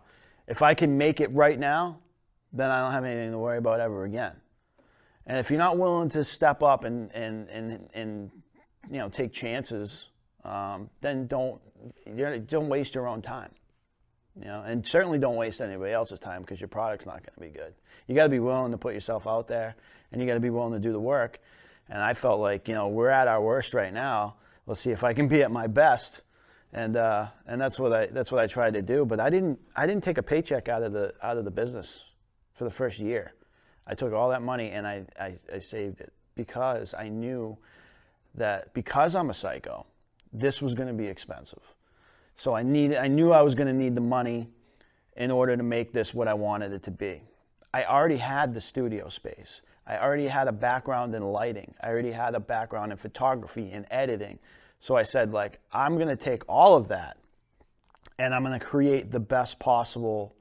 [0.51, 1.99] if I can make it right now,
[2.51, 4.33] then I don't have anything to worry about ever again.
[5.25, 8.31] And if you're not willing to step up and, and, and, and
[8.89, 10.09] you know, take chances,
[10.43, 11.61] um, then don't,
[12.47, 13.51] don't waste your own time.
[14.37, 17.39] You know, and certainly don't waste anybody else's time because your product's not going to
[17.39, 17.73] be good.
[18.07, 19.75] You got to be willing to put yourself out there,
[20.11, 21.39] and you got to be willing to do the work.
[21.89, 24.35] And I felt like, you know, we're at our worst right now.
[24.67, 26.23] Let's see if I can be at my best,
[26.73, 29.05] and uh, and that's what I that's what I tried to do.
[29.05, 32.03] But I didn't I didn't take a paycheck out of the out of the business
[32.53, 33.33] for the first year.
[33.87, 37.57] I took all that money and I, I, I saved it because I knew
[38.35, 39.85] that because I'm a psycho,
[40.31, 41.75] this was going to be expensive.
[42.35, 44.47] So I needed, I knew I was going to need the money
[45.17, 47.21] in order to make this what I wanted it to be.
[47.73, 49.61] I already had the studio space.
[49.85, 51.73] I already had a background in lighting.
[51.81, 54.39] I already had a background in photography and editing.
[54.81, 57.17] So I said, like, I'm going to take all of that
[58.17, 60.35] and I'm going to create the best possible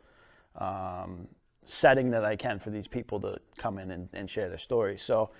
[0.57, 1.29] um,
[1.67, 5.03] setting that I can for these people to come in and, and share their stories.
[5.03, 5.31] So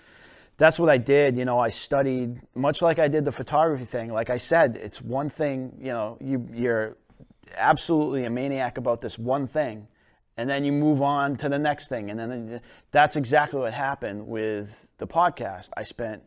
[0.57, 1.35] that's what I did.
[1.35, 4.13] You know, I studied much like I did the photography thing.
[4.13, 5.77] Like I said, it's one thing.
[5.79, 6.97] You know, you you're
[7.57, 9.87] absolutely a maniac about this one thing,
[10.37, 12.61] and then you move on to the next thing, and then
[12.91, 15.69] that's exactly what happened with the podcast.
[15.75, 16.21] I spent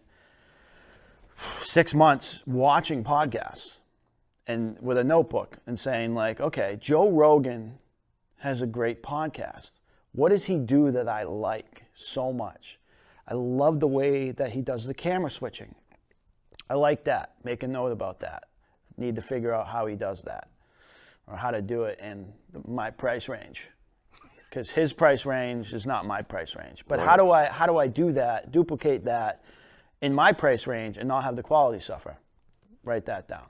[1.62, 3.78] six months watching podcasts
[4.46, 7.78] and with a notebook and saying like, okay, Joe Rogan
[8.38, 9.72] has a great podcast.
[10.12, 12.78] What does he do that I like so much?
[13.26, 15.74] I love the way that he does the camera switching.
[16.68, 17.34] I like that.
[17.42, 18.44] Make a note about that.
[18.96, 20.48] Need to figure out how he does that
[21.26, 22.32] or how to do it in
[22.66, 23.68] my price range.
[24.48, 26.84] Because his price range is not my price range.
[26.86, 29.42] But how do I how do I do that, duplicate that
[30.04, 32.18] in my price range and not have the quality suffer?
[32.84, 33.46] Write that down.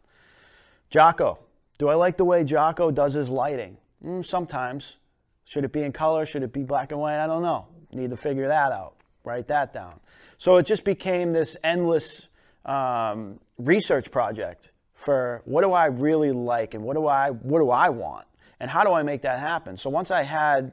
[0.88, 1.40] Jocko.
[1.78, 3.76] Do I like the way Jocko does his lighting?
[4.04, 4.96] Mm, sometimes.
[5.44, 6.24] Should it be in color?
[6.24, 7.18] Should it be black and white?
[7.22, 7.66] I don't know.
[7.92, 8.94] Need to figure that out.
[9.24, 9.98] Write that down.
[10.38, 12.28] So it just became this endless
[12.64, 17.70] um, research project for what do I really like and what do I what do
[17.70, 18.26] I want
[18.60, 19.76] and how do I make that happen.
[19.76, 20.72] So once I had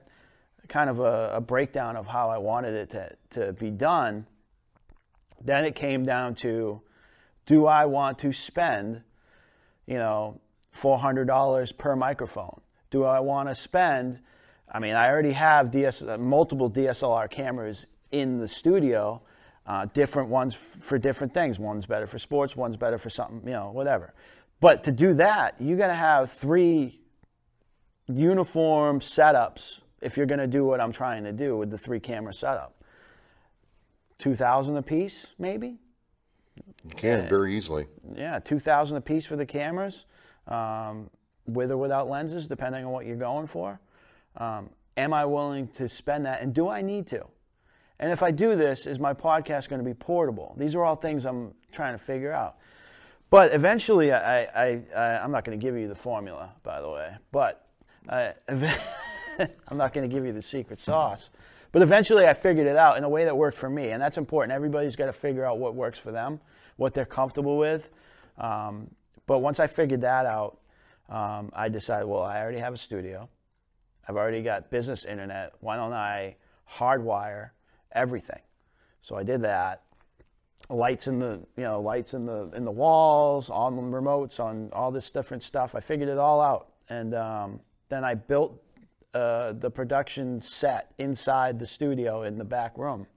[0.67, 4.25] kind of a, a breakdown of how I wanted it to, to be done,
[5.43, 6.81] then it came down to
[7.45, 9.01] do I want to spend,
[9.87, 10.39] you know,
[10.75, 12.61] $400 per microphone?
[12.89, 14.19] Do I want to spend,
[14.71, 19.21] I mean, I already have DS, uh, multiple DSLR cameras in the studio,
[19.65, 21.59] uh, different ones for different things.
[21.59, 24.13] One's better for sports, one's better for something, you know, whatever.
[24.59, 27.01] But to do that, you got to have three
[28.07, 31.99] uniform setups if you're going to do what I'm trying to do with the three
[31.99, 32.80] camera setup.
[34.21, 35.79] 2000 a piece, maybe?
[36.85, 37.87] You can very easily.
[38.15, 40.05] yeah, two thousand a piece for the cameras,
[40.47, 41.09] um,
[41.47, 43.79] with or without lenses, depending on what you're going for.
[44.37, 47.25] Um, am I willing to spend that, and do I need to?
[47.99, 50.55] And if I do this, is my podcast going to be portable?
[50.57, 52.57] These are all things I'm trying to figure out.
[53.29, 56.89] But eventually, I, I, I I'm not going to give you the formula, by the
[56.89, 57.15] way.
[57.31, 57.65] But
[58.09, 61.29] I, I'm not going to give you the secret sauce.
[61.71, 64.17] But eventually, I figured it out in a way that worked for me, and that's
[64.17, 64.51] important.
[64.51, 66.39] Everybody's got to figure out what works for them,
[66.75, 67.89] what they're comfortable with.
[68.37, 68.91] Um,
[69.25, 70.59] but once I figured that out,
[71.09, 73.29] um, I decided, well, I already have a studio.
[74.07, 75.53] I've already got business internet.
[75.59, 76.35] Why don't I
[76.69, 77.51] hardwire
[77.91, 78.41] everything?
[79.01, 79.83] So I did that.
[80.69, 84.69] Lights in the you know lights in the in the walls, on the remotes, on
[84.71, 85.75] all this different stuff.
[85.75, 88.61] I figured it all out, and um, then I built
[89.13, 93.07] uh, the production set inside the studio in the back room.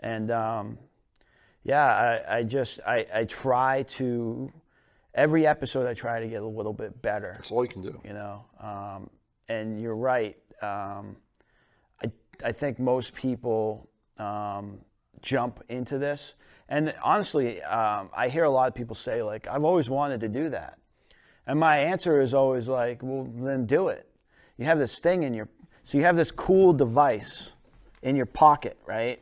[0.00, 0.78] And um,
[1.64, 1.86] yeah,
[2.28, 4.52] I, I just I, I try to
[5.14, 8.00] every episode I try to get a little bit better That's all you can do.
[8.04, 8.44] you know.
[8.60, 9.10] Um,
[9.48, 10.36] and you're right.
[10.60, 11.16] Um,
[12.02, 12.10] I
[12.44, 13.88] I think most people
[14.18, 14.78] um,
[15.20, 16.34] jump into this,
[16.68, 20.28] and honestly, um, I hear a lot of people say like, "I've always wanted to
[20.28, 20.78] do that,"
[21.46, 24.08] and my answer is always like, "Well, then do it."
[24.62, 25.48] You have this thing in your,
[25.82, 27.50] so you have this cool device
[28.02, 29.20] in your pocket, right?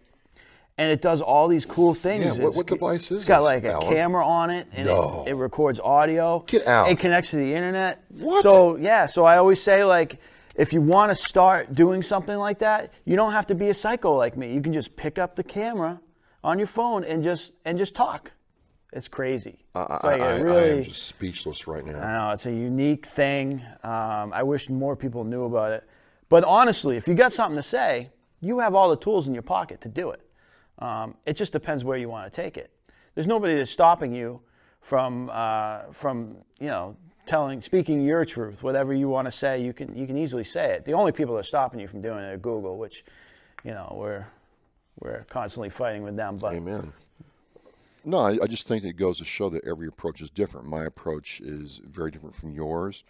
[0.76, 2.24] And it does all these cool things.
[2.26, 3.88] Yeah, what- what device is It's got this, like a Alan?
[3.88, 5.24] camera on it, and No.
[5.26, 6.40] it, it records audio.
[6.46, 6.90] Get out.
[6.90, 8.03] It connects to the internet.
[8.18, 8.42] What?
[8.42, 10.18] So yeah, so I always say like,
[10.57, 13.74] if you want to start doing something like that, you don't have to be a
[13.74, 14.53] psycho like me.
[14.53, 16.00] You can just pick up the camera
[16.44, 18.33] on your phone and just and just talk.
[18.92, 19.59] It's crazy.
[19.74, 22.00] I, It's I, like I, I really, am just speechless right now.
[22.00, 23.62] I know it's a unique thing.
[23.85, 25.88] Um, I wish more people knew about it.
[26.29, 29.42] But honestly, if you got something to say, you have all the tools in your
[29.42, 30.22] pocket to do it.
[30.79, 32.70] Um, it just depends where you want to take it.
[33.14, 34.40] There's nobody that's stopping you
[34.81, 38.62] from uh, from you know telling speaking your truth.
[38.62, 40.85] Whatever you want to say, you can you can easily say it.
[40.85, 43.05] The only people that are stopping you from doing it are Google, which
[43.62, 44.26] you know we're
[45.00, 46.37] we're constantly fighting with them.
[46.37, 46.92] But Amen.
[48.04, 50.66] No, I, I just think it goes to show that every approach is different.
[50.66, 53.04] My approach is very different from yours.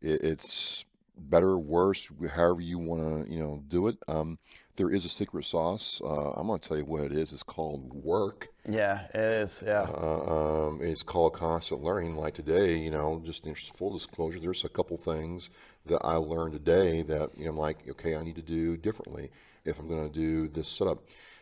[0.00, 0.84] It, it's
[1.16, 3.96] better, worse, however you want to, you know, do it.
[4.06, 4.38] Um,
[4.76, 6.00] there is a secret sauce.
[6.04, 7.32] Uh, I'm going to tell you what it is.
[7.32, 8.48] It's called work.
[8.68, 9.62] yeah, it is.
[9.64, 9.86] Yeah.
[9.88, 12.16] Uh, um, it's called constant learning.
[12.16, 15.50] Like today, you know, just in full disclosure, there's a couple things
[15.86, 19.30] that I learned today that you know, I'm like, okay, I need to do differently
[19.64, 20.98] if I'm going to do this setup.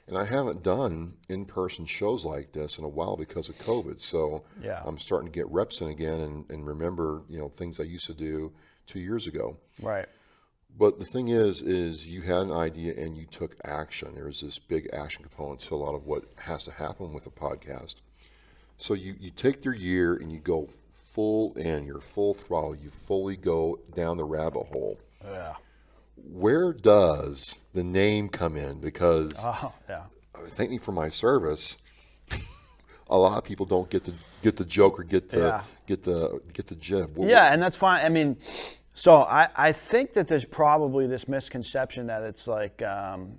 [0.07, 4.01] And I haven't done in-person shows like this in a while because of COVID.
[4.01, 4.83] So Yeah.
[4.85, 8.07] I'm starting to get reps in again and, and remember, you know, things I used
[8.07, 8.53] to do
[8.87, 9.57] two years ago.
[9.81, 10.07] right.
[10.77, 14.13] But the thing is, is you had an idea and you took action.
[14.17, 17.31] There's this big action component to a lot of what has to happen with a
[17.31, 17.95] podcast.
[18.77, 22.91] So you, you take your year and you go full in, you're full throttle, you
[22.91, 24.99] fully go down the rabbit hole.
[25.25, 25.55] Yeah.
[26.17, 28.81] Where does the name come in?
[28.81, 30.03] Because Oh, yeah.
[30.49, 31.77] thank me for my service.
[33.11, 35.63] a lot of people don't get the get the joke or get the Yeah.
[35.87, 37.17] get the get the jib.
[37.17, 38.05] What- Yeah, and that's fine.
[38.05, 38.37] I mean,
[38.95, 43.39] so I, I think that there's probably this misconception that it's like um,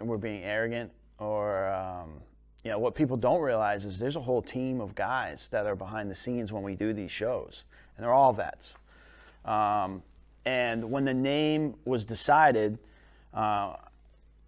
[0.00, 2.20] we're being arrogant or, um,
[2.64, 5.76] you know, what people don't realize is there's a whole team of guys that are
[5.76, 7.64] behind the scenes when we do these shows,
[7.96, 8.74] and they're all vets.
[9.44, 10.02] Um,
[10.44, 12.78] and when the name was decided,
[13.34, 13.74] uh,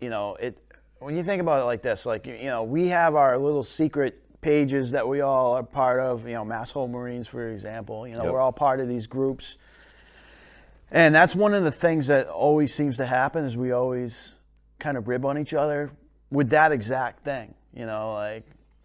[0.01, 0.59] you know, it
[0.99, 4.19] when you think about it like this, like you know, we have our little secret
[4.41, 6.27] pages that we all are part of.
[6.27, 8.07] You know, Mass Hole Marines, for example.
[8.07, 8.33] You know, Yep.
[8.33, 9.57] we're all part of these groups,
[10.91, 14.35] and that's one of the things that always seems to happen is we always
[14.79, 15.91] kind of rib on each other
[16.31, 17.55] with that exact thing.
[17.75, 18.45] You know, like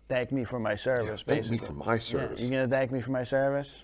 [0.10, 1.24] thank me for my service.
[1.24, 2.40] Thank me for my Yeah, service.
[2.42, 3.82] you gonna thank me for my service,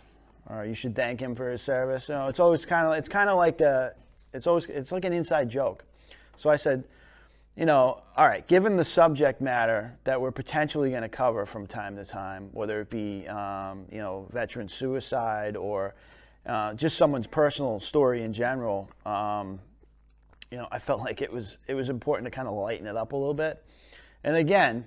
[0.50, 2.10] or you should thank him for his service.
[2.10, 3.94] You know, it's always kind of it's kind of like the
[4.34, 5.86] it's always it's like an inside joke.
[6.36, 6.84] So I said,
[7.56, 11.68] you know, all right, given the subject matter that we're potentially going to cover from
[11.68, 15.94] time to time, whether it be um, you know veteran suicide or
[16.46, 18.90] uh, just someone's personal story in general.
[19.06, 19.60] Um,
[20.52, 22.98] you know, I felt like it was it was important to kind of lighten it
[22.98, 23.64] up a little bit.
[24.24, 24.86] And again,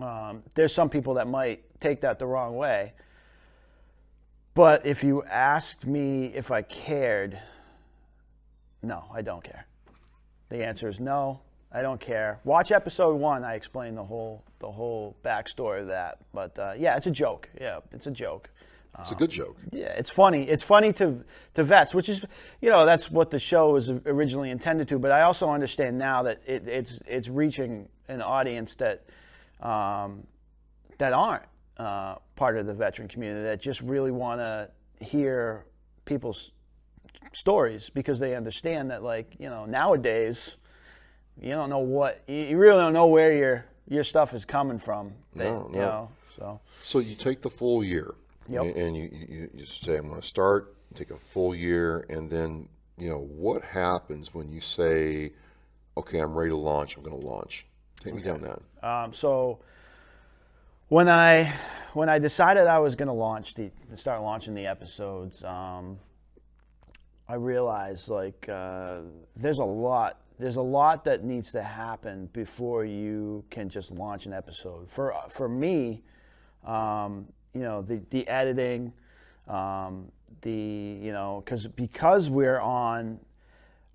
[0.00, 2.92] um, there's some people that might take that the wrong way.
[4.54, 7.38] But if you asked me if I cared,
[8.82, 9.66] no, I don't care.
[10.50, 11.40] The answer is no,
[11.72, 12.38] I don't care.
[12.44, 13.44] Watch episode one.
[13.44, 16.18] I explain the whole the whole backstory of that.
[16.34, 17.48] But uh, yeah, it's a joke.
[17.58, 18.50] Yeah, it's a joke.
[19.00, 19.56] It's a good joke.
[19.70, 20.46] Yeah, it's funny.
[20.46, 21.24] It's funny to
[21.54, 22.22] to vets, which is,
[22.60, 24.98] you know, that's what the show was originally intended to.
[24.98, 29.04] But I also understand now that it, it's it's reaching an audience that
[29.62, 30.26] um,
[30.98, 31.44] that aren't
[31.78, 34.68] uh, part of the veteran community that just really want to
[35.04, 35.64] hear
[36.04, 36.50] people's
[37.32, 40.56] stories because they understand that, like, you know, nowadays
[41.40, 44.78] you don't know what you you really don't know where your your stuff is coming
[44.78, 45.12] from.
[45.34, 45.78] They- No, You no.
[45.80, 48.14] know, so So you take the full year,
[48.48, 48.76] Yep.
[48.76, 52.68] and- you, you, you say, "I'm going to start." Take a full year, and then
[52.98, 55.32] you know what happens when you say,
[55.96, 56.96] "Okay, I'm ready to launch.
[56.96, 57.66] I'm going to launch."
[58.04, 58.86] Take me down that.
[58.86, 59.60] Um, so
[60.92, 61.50] when I
[61.94, 65.98] when I decided I was going to launch the start launching the episodes, um,
[67.26, 68.98] I realized like uh,
[69.34, 74.26] there's a lot there's a lot that needs to happen before you can just launch
[74.26, 74.90] an episode.
[74.90, 76.02] For for me,
[76.66, 78.92] um, you know the the editing,
[79.48, 80.12] um,
[80.42, 83.18] the you know because because we're on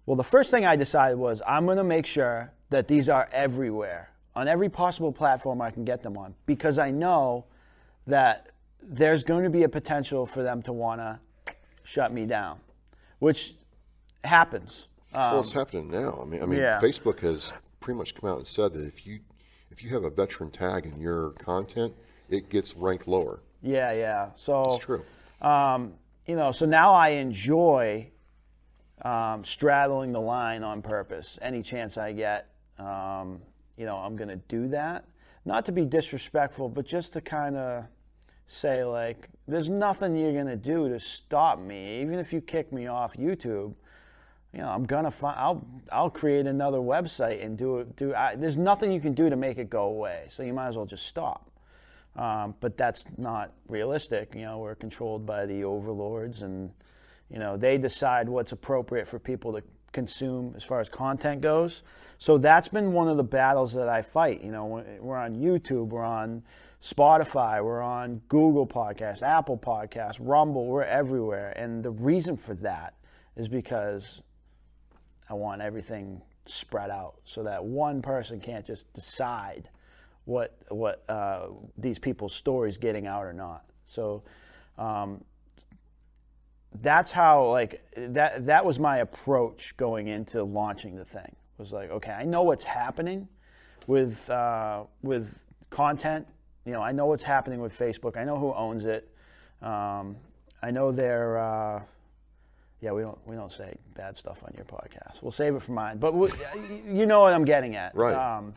[0.08, 3.30] well, the first thing I decided was I'm going to make sure that these are
[3.32, 7.46] everywhere on every possible platform I can get them on because I know
[8.06, 8.52] that
[8.84, 11.20] there's going to be a potential for them to want to
[11.84, 12.60] shut me down,
[13.18, 13.56] which
[14.24, 14.90] happens.
[15.12, 16.20] well, it's happening now.
[16.22, 16.80] I mean, I mean, Um, yeah.
[16.80, 19.22] Facebook has pretty much come out and said that if you
[19.72, 21.94] if you have a veteran tag in your content,
[22.30, 23.40] it gets ranked lower.
[23.64, 24.30] Yeah, yeah.
[24.36, 25.04] So It's true.
[25.42, 25.96] um,
[26.28, 28.12] you know, so now I enjoy
[29.02, 31.40] um, straddling the line on purpose.
[31.42, 33.42] Any chance I get, um,
[33.78, 35.06] you know, I'm going to do that.
[35.46, 37.86] Not to be disrespectful, but just to kind of
[38.48, 42.02] say, like, there's nothing you're going to do to stop me.
[42.02, 43.74] Even if you kick me off YouTube,
[44.54, 45.38] you know, I'm gonna find.
[45.38, 47.96] I'll I'll create another website and do it.
[47.96, 50.26] Do I, there's nothing you can do to make it go away.
[50.30, 51.52] So you might as well just stop.
[52.16, 54.34] Um, but that's not realistic.
[54.34, 56.72] You know, we're controlled by the overlords, and
[57.30, 59.62] you know they decide what's appropriate for people to
[59.92, 61.84] consume as far as content goes.
[62.20, 64.44] So that's been one of the battles that I fight.
[64.44, 66.44] You know, we're on YouTube, we're on
[66.82, 71.52] Spotify, we're on Google Podcasts, Apple Podcasts, Rumble, we're everywhere.
[71.56, 72.94] And the reason for that
[73.36, 74.22] is because
[75.30, 79.70] I want everything spread out so that one person can't just decide
[80.26, 83.64] what what uh, these people's stories getting out or not.
[83.86, 84.24] So
[84.78, 85.24] um,
[86.82, 91.36] that's how like that that was my approach going into launching the thing.
[91.58, 93.28] Was like, okay, I know what's happening
[93.88, 95.38] with uh, with
[95.70, 96.28] content.
[96.66, 98.18] You know, I know what's happening with Facebook.
[98.18, 99.10] I know who owns it.
[99.62, 100.18] Um,
[100.62, 101.40] I know they're.
[101.40, 101.82] Uh,
[102.82, 105.24] yeah, we don't we don't say bad stuff on your podcast.
[105.24, 105.98] We'll save it for mine.
[105.98, 106.30] But we,
[106.88, 108.14] you know what I'm getting at, right?
[108.14, 108.54] Um,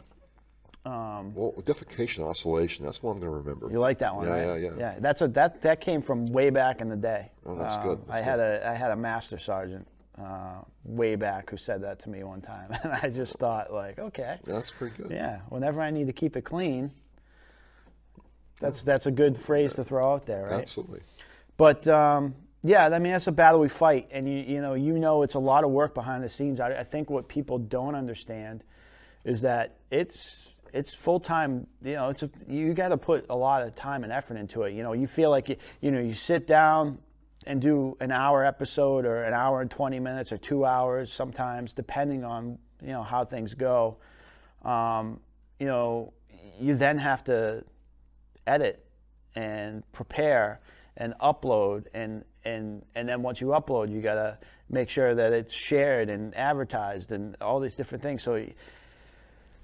[0.87, 2.87] um, well, defecation oscillation.
[2.87, 3.71] That's one I'm going to remember.
[3.71, 4.63] You like that one, yeah, right?
[4.63, 4.95] Yeah, yeah, yeah.
[4.99, 7.31] That's a that that came from way back in the day.
[7.45, 7.99] Oh, that's um, good.
[8.07, 8.25] That's I good.
[8.25, 9.87] had a I had a master sergeant
[10.19, 13.99] uh, way back who said that to me one time, and I just thought like,
[13.99, 15.11] okay, that's pretty good.
[15.11, 16.91] Yeah, whenever I need to keep it clean,
[18.59, 20.63] that's that's a good phrase to throw out there, right?
[20.63, 21.01] Absolutely.
[21.59, 24.99] But um, yeah, I mean that's a battle we fight, and you you know you
[24.99, 26.59] know it's a lot of work behind the scenes.
[26.59, 28.65] I, I think what people don't understand
[29.25, 31.67] is that it's it's full time.
[31.83, 34.63] You know, it's a, you got to put a lot of time and effort into
[34.63, 34.75] it.
[34.75, 36.99] You know, you feel like you, you know you sit down
[37.47, 41.73] and do an hour episode or an hour and 20 minutes or two hours sometimes
[41.73, 43.97] depending on you know how things go
[44.65, 45.21] um,
[45.59, 46.13] you know
[46.59, 47.65] you then have to
[48.47, 48.85] edit
[49.35, 50.61] and prepare
[50.97, 55.33] and upload and and and then once you upload you got to make sure that
[55.33, 58.45] it's shared and advertised and all these different things so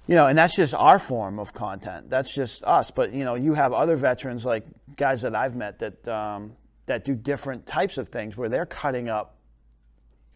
[0.07, 2.09] you know and that's just our form of content.
[2.09, 2.91] That's just us.
[2.91, 6.53] But you know you have other veterans like guys that i've met that um,
[6.87, 9.35] that do different types of things where they're cutting up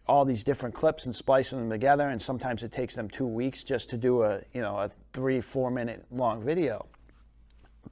[0.06, 3.64] all these different clips and splicing them together and sometimes it takes them two weeks
[3.64, 6.86] just to do a you know a three four minute long video.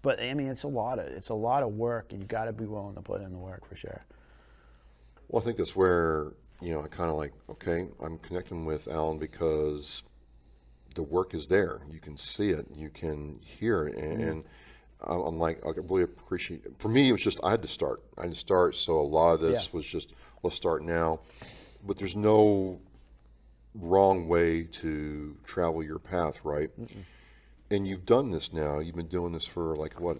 [0.03, 2.45] But I mean, it's a lot of it's a lot of work, and you got
[2.45, 4.05] to be willing to put in the work for sure.
[5.29, 8.89] Well, I think that's where you know I kind of like okay, I'm connecting with
[8.89, 10.03] Alan because
[10.95, 11.81] the work is there.
[11.91, 14.29] You can see it, you can hear it, and, mm-hmm.
[14.29, 14.45] and
[15.03, 16.65] I'm like I really appreciate.
[16.65, 16.75] It.
[16.79, 18.03] For me, it was just I had to start.
[18.19, 19.71] I had to start, so a lot of this yeah.
[19.73, 21.21] was just let's start now.
[21.87, 22.81] But there's no
[23.75, 26.69] wrong way to travel your path, right?
[26.79, 27.05] Mm-mm
[27.71, 28.81] and you've done this now.
[28.81, 30.19] You've been doing this for like what,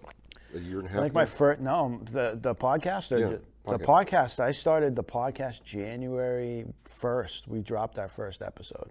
[0.55, 1.03] a year and a half.
[1.03, 3.11] Think my first no the the podcast.
[3.11, 4.41] yeah, the, the podcast.
[4.41, 7.49] I started the podcast January first.
[7.49, 8.91] We dropped our first episode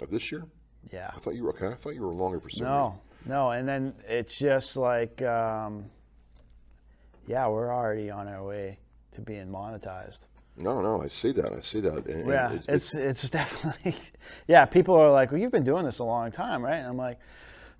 [0.00, 0.44] of this year.
[0.90, 1.10] Yeah.
[1.14, 1.68] I thought you were okay.
[1.68, 2.66] I thought you were a longer for some.
[2.66, 5.86] No, no, and then it's just like, um,
[7.26, 8.78] yeah, we're already on our way
[9.12, 10.26] to being monetized.
[10.56, 11.52] No, no, I see that.
[11.52, 12.06] I see that.
[12.06, 13.96] And, yeah, and it's, it's, it's definitely
[14.46, 14.64] yeah.
[14.64, 17.18] People are like, "Well, you've been doing this a long time, right?" And I'm like,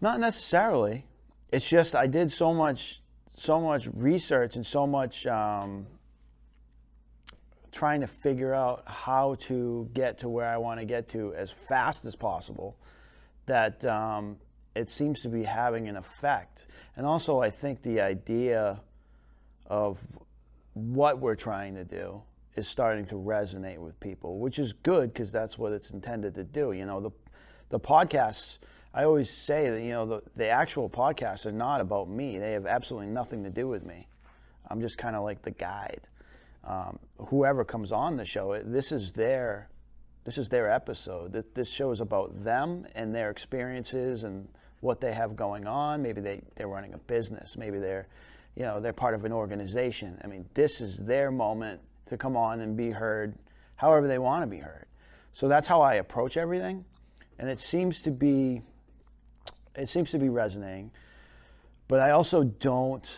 [0.00, 1.06] not necessarily.
[1.52, 3.02] It's just I did so much,
[3.36, 5.86] so much research and so much um,
[7.72, 11.50] trying to figure out how to get to where I want to get to as
[11.50, 12.78] fast as possible.
[13.46, 14.36] That um,
[14.74, 16.66] it seems to be having an effect,
[16.96, 18.80] and also I think the idea
[19.66, 19.98] of
[20.74, 22.22] what we're trying to do
[22.56, 26.44] is starting to resonate with people, which is good because that's what it's intended to
[26.44, 26.72] do.
[26.72, 27.10] You know, the
[27.70, 28.58] the podcasts
[28.94, 32.38] I always say that you know the, the actual podcasts are not about me.
[32.38, 34.06] They have absolutely nothing to do with me.
[34.68, 36.02] I'm just kind of like the guide.
[36.64, 39.68] Um, whoever comes on the show, this is their
[40.24, 41.44] this is their episode.
[41.54, 44.48] This show is about them and their experiences and
[44.80, 46.02] what they have going on.
[46.02, 47.56] Maybe they they're running a business.
[47.56, 48.06] Maybe they're
[48.54, 50.20] you know they're part of an organization.
[50.22, 53.34] I mean, this is their moment to come on and be heard,
[53.76, 54.86] however they want to be heard.
[55.32, 56.84] So that's how I approach everything,
[57.38, 58.62] and it seems to be
[59.74, 60.90] it seems to be resonating.
[61.88, 63.08] But I also don't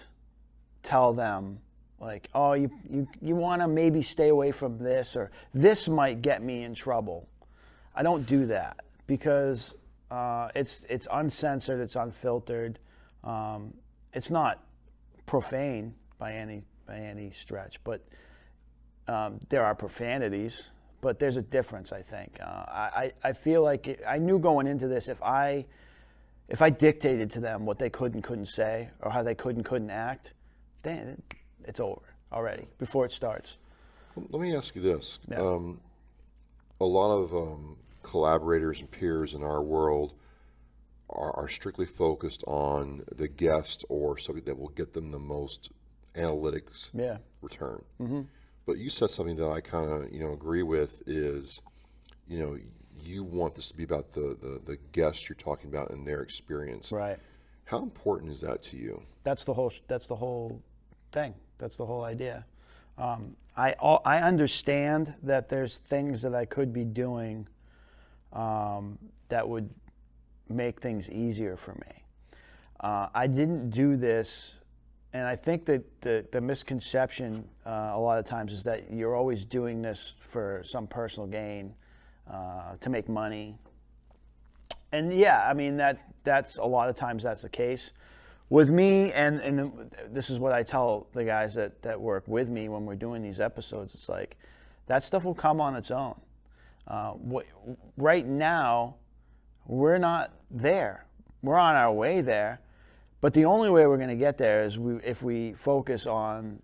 [0.82, 1.58] tell them
[2.04, 6.20] like, oh, you you you want to maybe stay away from this or this might
[6.20, 7.26] get me in trouble.
[7.94, 9.74] I don't do that because
[10.10, 12.78] uh, it's it's uncensored, it's unfiltered,
[13.24, 13.72] um,
[14.12, 14.62] it's not
[15.24, 18.02] profane by any by any stretch, but
[19.08, 20.68] um, there are profanities.
[21.00, 22.38] But there's a difference, I think.
[22.40, 25.64] Uh, I I feel like it, I knew going into this if I
[26.48, 29.56] if I dictated to them what they could and couldn't say or how they could
[29.56, 30.34] and couldn't act,
[30.82, 31.22] then
[31.64, 32.02] it's over
[32.32, 33.58] already before it starts.
[34.16, 35.18] Let me ask you this.
[35.28, 35.40] Yeah.
[35.40, 35.80] Um,
[36.80, 40.14] a lot of um, collaborators and peers in our world
[41.10, 45.70] are, are, strictly focused on the guest or something that will get them the most
[46.14, 47.18] analytics yeah.
[47.42, 47.82] return.
[48.00, 48.22] Mm-hmm.
[48.66, 51.60] But you said something that I kind of you know agree with is,
[52.26, 52.58] you know,
[53.02, 56.22] you want this to be about the, the the guests you're talking about and their
[56.22, 56.90] experience.
[56.90, 57.18] Right.
[57.64, 59.02] How important is that to you?
[59.22, 59.72] That's the whole.
[59.88, 60.62] That's the whole
[61.12, 61.34] thing.
[61.64, 62.44] That's the whole idea.
[62.98, 63.72] Um, I
[64.04, 67.48] I understand that there's things that I could be doing
[68.34, 68.98] um,
[69.30, 69.70] that would
[70.50, 72.04] make things easier for me.
[72.80, 74.56] Uh, I didn't do this,
[75.14, 79.16] and I think that the, the misconception uh, a lot of times is that you're
[79.16, 81.72] always doing this for some personal gain,
[82.30, 83.56] uh, to make money.
[84.92, 87.92] And yeah, I mean that that's a lot of times that's the case
[88.50, 92.48] with me, and, and this is what I tell the guys that, that work with
[92.48, 93.94] me when we're doing these episodes.
[93.94, 94.36] It's like
[94.86, 96.14] that stuff will come on its own.
[96.86, 97.46] Uh, what,
[97.96, 98.96] right now,
[99.66, 101.06] we're not there.
[101.42, 102.60] We're on our way there,
[103.20, 106.60] but the only way we're going to get there is we, if we focus on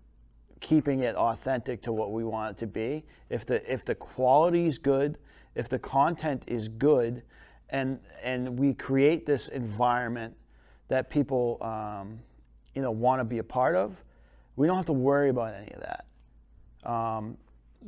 [0.61, 3.03] keeping it authentic to what we want it to be.
[3.29, 5.17] If the if the quality is good,
[5.55, 7.23] if the content is good,
[7.69, 10.35] and and we create this environment
[10.91, 12.19] that people um,
[12.75, 13.95] you know want to be a part of,
[14.57, 16.89] we don't have to worry about any of that.
[16.89, 17.37] Um,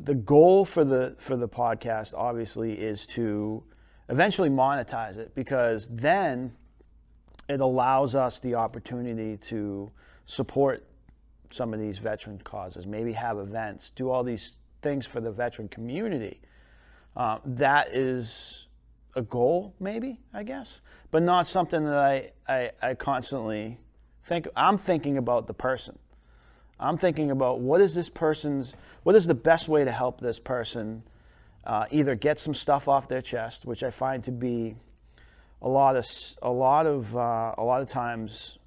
[0.06, 3.62] the goal for the for the podcast obviously is to
[4.08, 6.54] eventually monetize it because then
[7.50, 9.92] it allows us the opportunity to
[10.26, 10.86] support
[11.52, 15.68] some of these veteran causes, maybe have events, do all these things for the veteran
[15.68, 16.40] community.
[17.18, 18.68] Uh, that is
[19.16, 20.80] a goal, maybe, I guess,
[21.14, 23.78] but not something that I, I, I constantly
[24.26, 24.48] think.
[24.56, 26.00] I'm thinking about the person.
[26.80, 30.40] I'm thinking about what is this person's, what is the best way to help this
[30.40, 31.04] person
[31.66, 34.76] uh, either get some stuff off their chest, which I find to be
[35.62, 36.06] a lot of,
[36.42, 38.58] a lot of, uh, a lot of times,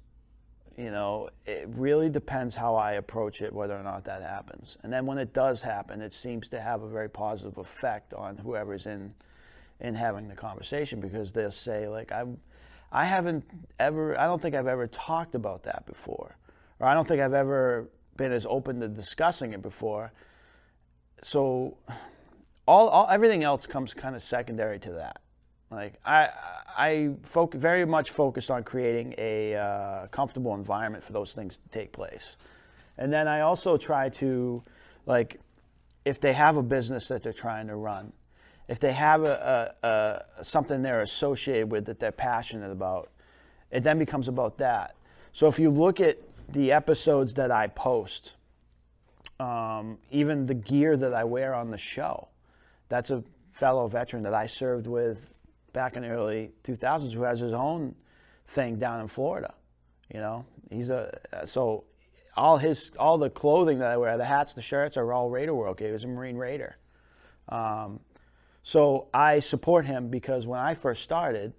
[0.77, 4.77] you know, it really depends how I approach it, whether or not that happens.
[4.83, 8.37] And then when it does happen, it seems to have a very positive effect on
[8.37, 9.13] whoever's in
[9.79, 12.37] in having the conversation because they'll say like I'm
[12.91, 13.43] I haven't
[13.79, 16.37] ever I don't think I've ever talked about that before
[16.79, 20.11] or I don't think I've ever been as open to discussing it before.
[21.23, 21.77] So
[22.67, 25.21] all, all everything else comes kind of secondary to that.
[25.71, 26.29] Like I
[26.77, 31.69] I foc- very much focused on creating a uh, comfortable environment for those things to
[31.69, 32.35] take place.
[32.97, 34.63] And then I also try to
[35.05, 35.39] like
[36.05, 38.13] if they have a business that they're trying to run
[38.67, 39.87] if they have a, a,
[40.39, 43.11] a, something they're associated with that they're passionate about,
[43.71, 44.95] it then becomes about that.
[45.31, 46.17] So if you look at
[46.49, 48.35] the episodes that I post,
[49.39, 52.27] um, even the gear that I wear on the show,
[52.89, 55.29] that's a fellow veteran that I served with
[55.73, 57.95] back in the early 2000s who has his own
[58.47, 59.53] thing down in Florida.
[60.13, 61.83] You know, he's a so
[62.35, 65.53] all his all the clothing that I wear, the hats, the shirts are all Raider
[65.53, 65.79] World.
[65.79, 66.77] He was a Marine Raider.
[67.49, 67.99] Um,
[68.67, 71.53] so I support him because when I first started,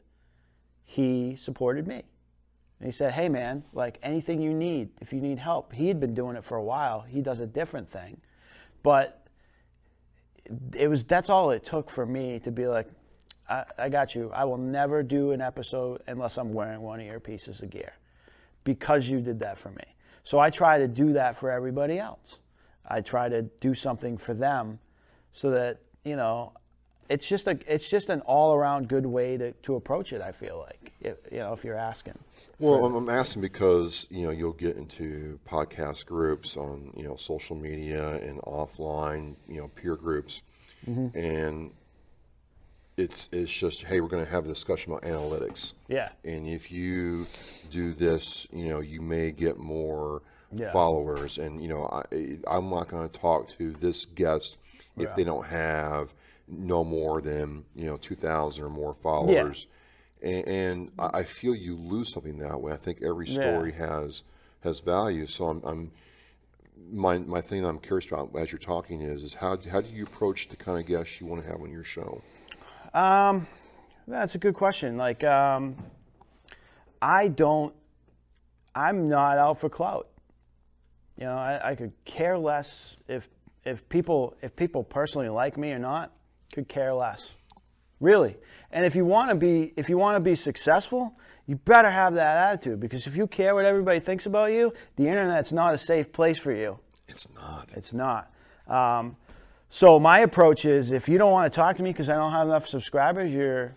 [0.85, 2.03] he supported me.
[2.81, 6.01] And he said, Hey, man, like anything you need, if you need help, he had
[6.01, 7.01] been doing it for a while.
[7.01, 8.21] He does a different thing.
[8.83, 9.27] But
[10.77, 12.91] it was that's all it took for me to be like,
[13.49, 14.31] I, I got you.
[14.35, 17.95] I will never do an episode unless I'm wearing one of your pieces of gear
[18.65, 19.85] because you did that for me.
[20.25, 22.37] So I try to do that for everybody else.
[22.87, 24.79] I try to do something for them
[25.33, 26.53] so that, you know,
[27.09, 30.21] it's just a it's just an all around good way to, to approach it.
[30.21, 32.19] I feel like if, you know if you're asking.
[32.59, 37.17] Well, for, I'm asking because you know you'll get into podcast groups on you know
[37.17, 40.43] social media and offline you know peer groups,
[40.89, 41.17] mm-hmm.
[41.17, 41.71] and
[42.97, 45.73] it's it's just hey we're going to have a discussion about analytics.
[45.89, 46.11] Yeah.
[46.25, 47.27] And if you
[47.71, 50.73] do this, you know you may get more yeah.
[50.73, 54.59] followers, and you know I I'm not going to talk to this guest
[54.97, 55.15] if yeah.
[55.17, 56.13] they don't have
[56.49, 59.67] no more than you know 2,000 or more followers.
[59.69, 59.75] Yeah.
[60.21, 62.73] And, and, I feel you lose something that way.
[62.73, 64.01] I think every story yeah.
[64.01, 64.25] has
[64.65, 65.27] has value.
[65.27, 65.91] So I'm, I'm
[66.91, 69.89] my my thing that I'm curious about as you're talking is is how how do
[69.89, 72.21] you approach the kind of guests you want to have on your show?
[72.95, 73.47] Um,
[74.09, 74.97] that's a good question.
[74.97, 75.77] Like, um,
[77.01, 77.75] I don't.
[78.75, 80.09] I'm not out for clout.
[81.17, 83.29] You know, I, I could care less if
[83.65, 86.13] if people if people personally like me or not.
[86.53, 87.35] Could care less.
[88.01, 88.37] Really.
[88.71, 92.15] And if you want to be if you want to be successful, you better have
[92.15, 95.79] that attitude because if you care what everybody thinks about you, the internet's not a
[95.79, 96.79] safe place for you.
[97.09, 97.69] It's not.
[97.75, 98.31] It's not.
[98.67, 99.17] Um,
[99.71, 102.33] So my approach is, if you don't want to talk to me because I don't
[102.33, 103.77] have enough subscribers, you're,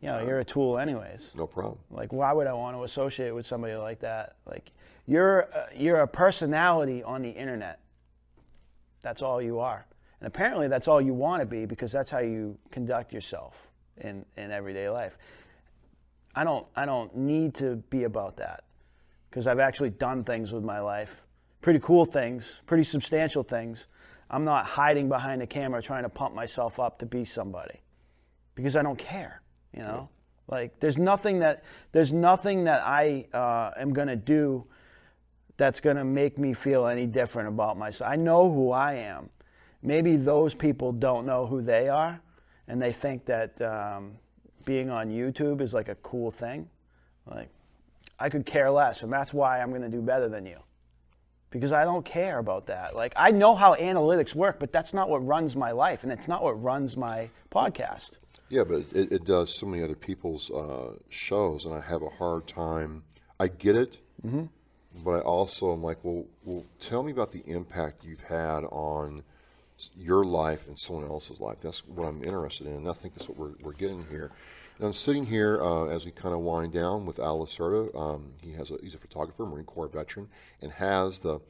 [0.00, 1.34] you know, you're a tool anyways.
[1.36, 1.78] No problem.
[1.90, 4.36] Like, why would I want to associate with somebody like that?
[4.44, 4.72] Like,
[5.06, 7.78] you're uh, you're a personality on the internet.
[9.02, 9.84] That's all you are,
[10.22, 14.24] and apparently that's all you want to be because that's how you conduct yourself in
[14.36, 15.18] in everyday life.
[16.32, 18.62] I don't I don't need to be about that
[19.28, 21.24] because I've actually done things with my life,
[21.60, 23.88] pretty cool things, pretty substantial things.
[24.30, 27.80] I'm not hiding behind a camera trying to pump myself up to be somebody
[28.54, 29.42] because I don't care,
[29.76, 30.08] you know?
[30.46, 34.66] Like there's nothing that there's nothing that I uh, am going to do
[35.56, 38.08] that's going to make me feel any different about myself.
[38.08, 39.28] I know who I am.
[39.82, 42.20] Maybe those people don't know who they are
[42.68, 44.12] and they think that um,
[44.64, 46.68] being on YouTube is like a cool thing.
[47.26, 47.48] Like
[48.18, 50.58] I could care less and that's why I'm going to do better than you
[51.52, 52.96] because I don't care about that.
[52.96, 56.26] Like I know how analytics work, but that's not what runs my life, and it's
[56.26, 58.16] not what runs my podcast.
[58.48, 62.10] Yeah, but it, it does so many other people's uh, shows, and I have a
[62.10, 63.04] hard time.
[63.38, 64.44] I get it, mm-hmm.
[65.04, 69.22] but I also am like, well, well, tell me about the impact you've had on
[69.96, 71.58] your life and someone else's life.
[71.60, 74.30] That's what I'm interested in, and I think that's what we're, we're getting here.
[74.78, 77.94] And I'm sitting here uh, as we kind of wind down with Al Lacerda.
[77.94, 80.28] Um, he has a, he's a photographer, Marine Corps veteran,
[80.60, 81.40] and has the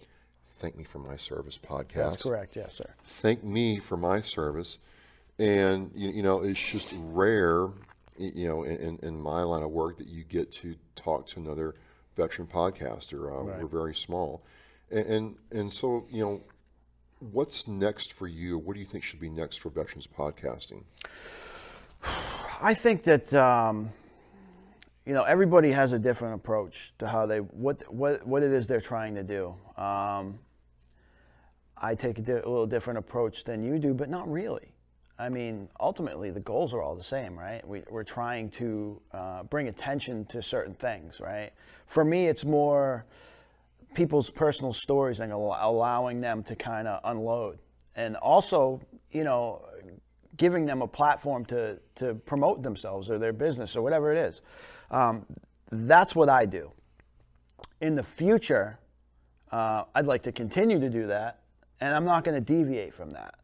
[0.57, 2.11] Thank Me for My Service podcast.
[2.11, 2.91] That's correct, yes, sir.
[3.05, 4.79] Thank Me for My Service.
[5.39, 7.69] And, you, you know, it's just rare,
[8.19, 11.75] you know, in, in my line of work that you get to talk to another
[12.17, 13.31] veteran podcaster.
[13.31, 13.61] Uh, right.
[13.61, 14.45] We're very small.
[14.91, 16.43] And, and, and so, you know,
[17.31, 18.59] what's next for you?
[18.59, 20.83] What do you think should be next for veterans podcasting?
[22.61, 23.91] I think that um,
[25.07, 28.67] you know everybody has a different approach to how they what what what it is
[28.67, 29.55] they're trying to do.
[29.81, 30.39] Um,
[31.77, 34.73] I take a, di- a, little different approach than you do, but not really.
[35.19, 37.67] I mean, ultimately, the goals are all the same, right?
[37.67, 41.51] We, are trying to uh, bring attention to certain things, right?
[41.87, 43.05] For me, it's more
[43.95, 47.59] people's personal stories and allowing them to kind of unload.
[47.95, 48.81] And also,
[49.11, 49.65] you know,
[50.37, 54.43] giving them a platform to, to promote themselves or their business or whatever it is.
[54.91, 55.27] Um,
[55.71, 56.71] that's what I do.
[57.81, 58.79] In the future,
[59.51, 61.41] uh, I'd like to continue to do that,
[61.81, 63.35] and I'm not going to deviate from that.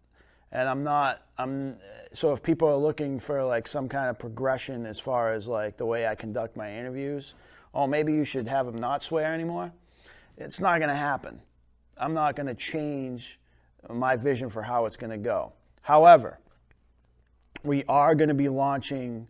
[0.51, 1.22] And I'm not.
[1.36, 1.76] I'm
[2.12, 5.76] so if people are looking for like some kind of progression as far as like
[5.76, 7.34] the way I conduct my interviews,
[7.74, 9.72] oh maybe you should have them not swear anymore.
[10.39, 11.41] It's not going to happen.
[11.97, 13.39] I'm not going to change
[13.93, 15.53] my vision for how it's going to go.
[15.82, 16.39] However,
[17.64, 19.26] we are going to be launching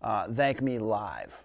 [0.00, 1.44] uh, Thank Me Live.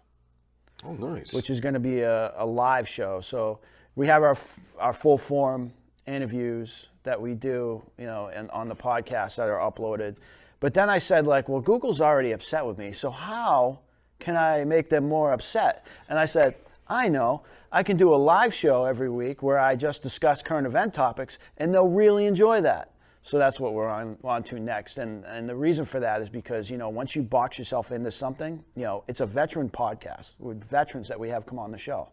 [0.83, 1.33] Oh, nice.
[1.33, 3.19] Which is going to be a, a live show.
[3.19, 3.59] So
[3.95, 4.37] we have our,
[4.79, 5.73] our full form
[6.07, 10.17] interviews that we do, you know, and on the podcast that are uploaded.
[10.59, 12.91] But then I said, like, well, Google's already upset with me.
[12.91, 13.79] So how
[14.19, 15.85] can I make them more upset?
[16.09, 16.55] And I said,
[16.89, 17.43] I know.
[17.71, 21.37] I can do a live show every week where I just discuss current event topics,
[21.57, 22.91] and they'll really enjoy that.
[23.21, 24.97] So that's what we're on, on to next.
[24.97, 28.09] And, and the reason for that is because, you know, once you box yourself into
[28.09, 31.77] something, you know, it's a veteran podcast with veterans that we have come on the
[31.77, 32.09] show.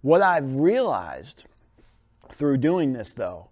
[0.00, 1.44] What I've realized
[2.32, 3.48] through doing this, though,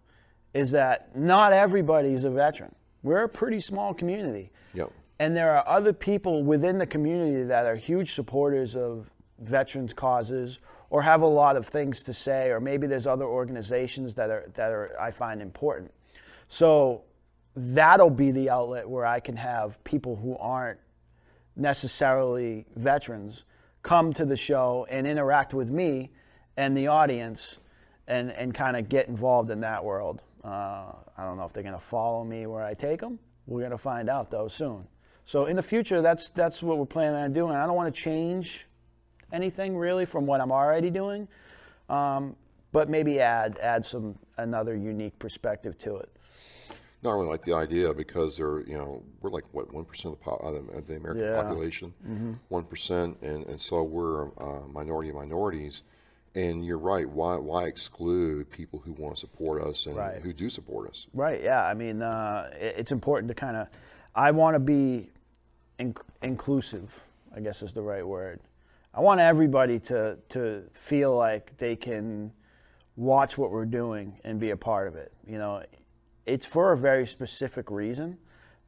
[0.54, 2.74] is that not everybody's a veteran.
[3.02, 4.50] We're a pretty small community.
[4.74, 4.90] Yep.
[5.18, 9.08] And there are other people within the community that are huge supporters of
[9.42, 10.58] veterans causes
[10.90, 14.50] or have a lot of things to say, or maybe there's other organizations that are,
[14.54, 15.92] that are I find important.
[16.48, 17.04] So
[17.56, 20.78] that'll be the outlet where I can have people who aren't
[21.56, 23.44] necessarily veterans
[23.82, 26.10] come to the show and interact with me
[26.56, 27.58] and the audience
[28.06, 30.22] and, and kind of get involved in that world.
[30.44, 33.18] Uh, I don't know if they're going to follow me where I take them.
[33.46, 34.86] We're going to find out though soon.
[35.24, 37.54] So in the future, that's that's what we're planning on doing.
[37.54, 38.66] I don't want to change
[39.32, 41.26] anything really from what I'm already doing,
[41.88, 42.36] um,
[42.72, 46.08] but maybe add add some another unique perspective to it
[47.10, 50.20] I really like the idea because they're you know we're like what one percent of
[50.20, 51.42] the, po- of the American yeah.
[51.42, 52.32] population, mm-hmm.
[52.48, 53.24] one mm-hmm.
[53.24, 55.82] and and so we're a minority of minorities.
[56.34, 57.06] And you're right.
[57.06, 60.20] Why why exclude people who want to support us and right.
[60.22, 61.06] who do support us?
[61.12, 61.42] Right.
[61.42, 61.62] Yeah.
[61.62, 63.68] I mean, uh, it, it's important to kind of.
[64.14, 65.10] I want to be
[65.78, 67.04] in- inclusive.
[67.36, 68.40] I guess is the right word.
[68.94, 72.32] I want everybody to to feel like they can
[72.96, 75.12] watch what we're doing and be a part of it.
[75.26, 75.62] You know,
[76.26, 78.18] it's for a very specific reason,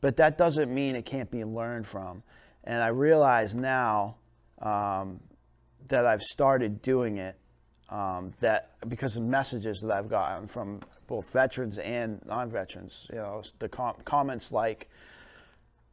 [0.00, 2.22] but that doesn't mean it can't be learned from.
[2.64, 4.16] And I realize now
[4.62, 5.20] um,
[5.88, 7.36] that I've started doing it,
[7.90, 13.08] um, that because of messages that I've gotten from both veterans and non-veterans.
[13.10, 14.88] You know, the com- comments like,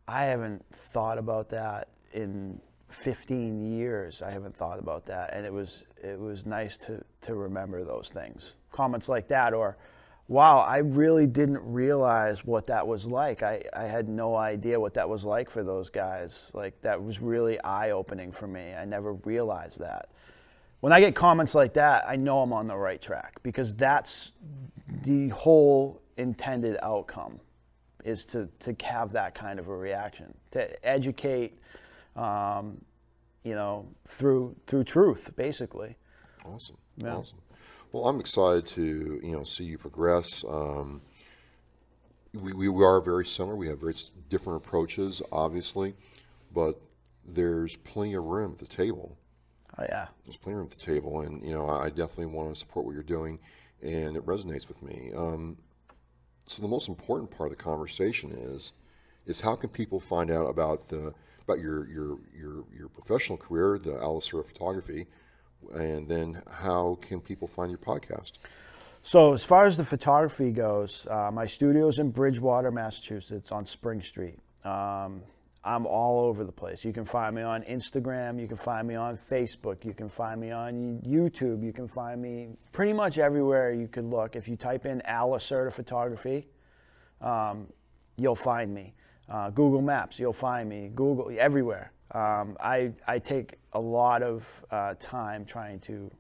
[0.08, 2.62] "I haven't thought about that in
[2.92, 4.22] 15 years.
[4.22, 8.10] I haven't thought about that," and it was it was nice to to remember those
[8.14, 8.56] things.
[8.72, 9.78] Comments like that, or
[10.32, 13.44] wow, I really didn't realize what that was like.
[13.44, 16.52] I, I had no idea what that was like for those guys.
[16.54, 18.74] Like, that was really eye opening for me.
[18.74, 20.08] I never realized that.
[20.80, 24.32] When I get comments like that, I know I'm on the right track because that's
[25.04, 27.42] the whole intended outcome
[28.06, 31.60] is to, to have that kind of a reaction, to educate,
[32.16, 32.82] um,
[33.44, 35.96] you know, through, through truth, basically.
[36.46, 36.78] Awesome.
[36.98, 37.16] Yeah.
[37.16, 37.38] Awesome.
[37.92, 40.46] Well, I'm excited to you know see you progress.
[40.48, 41.02] Um,
[42.34, 43.56] we, we are very similar.
[43.58, 43.96] We have very
[44.30, 45.96] different approaches, obviously,
[46.54, 46.80] but
[47.26, 49.18] there's plenty of room at the table.
[49.78, 52.54] Oh yeah, there's plenty of room at the table, and you know I definitely want
[52.54, 53.40] to support what you're doing,
[53.82, 55.12] and it resonates with me.
[55.16, 55.58] Um,
[56.48, 58.72] so the most important part of the conversation is
[59.26, 61.14] is how can people find out about the
[61.52, 65.08] about your your your your professional career, the Al Lacerda photography,
[65.74, 68.34] and then how can people find your podcast?
[69.04, 73.66] So as far as the photography goes, uh, my studio is in Bridgewater, Massachusetts, on
[73.66, 74.38] Spring Street.
[74.64, 75.24] Um,
[75.64, 76.86] I'm all over the place.
[76.86, 78.40] You can find me on Instagram.
[78.40, 79.84] You can find me on Facebook.
[79.84, 81.64] You can find me on YouTube.
[81.64, 84.36] You can find me pretty much everywhere you could look.
[84.36, 86.48] If you type in Al Lacerda Photography,
[87.22, 87.68] um,
[88.18, 88.94] you'll find me.
[89.32, 90.92] Uh, Google Maps, you'll find me.
[90.94, 91.94] Google everywhere.
[92.12, 96.12] Um, I, I take a lot of uh, time trying to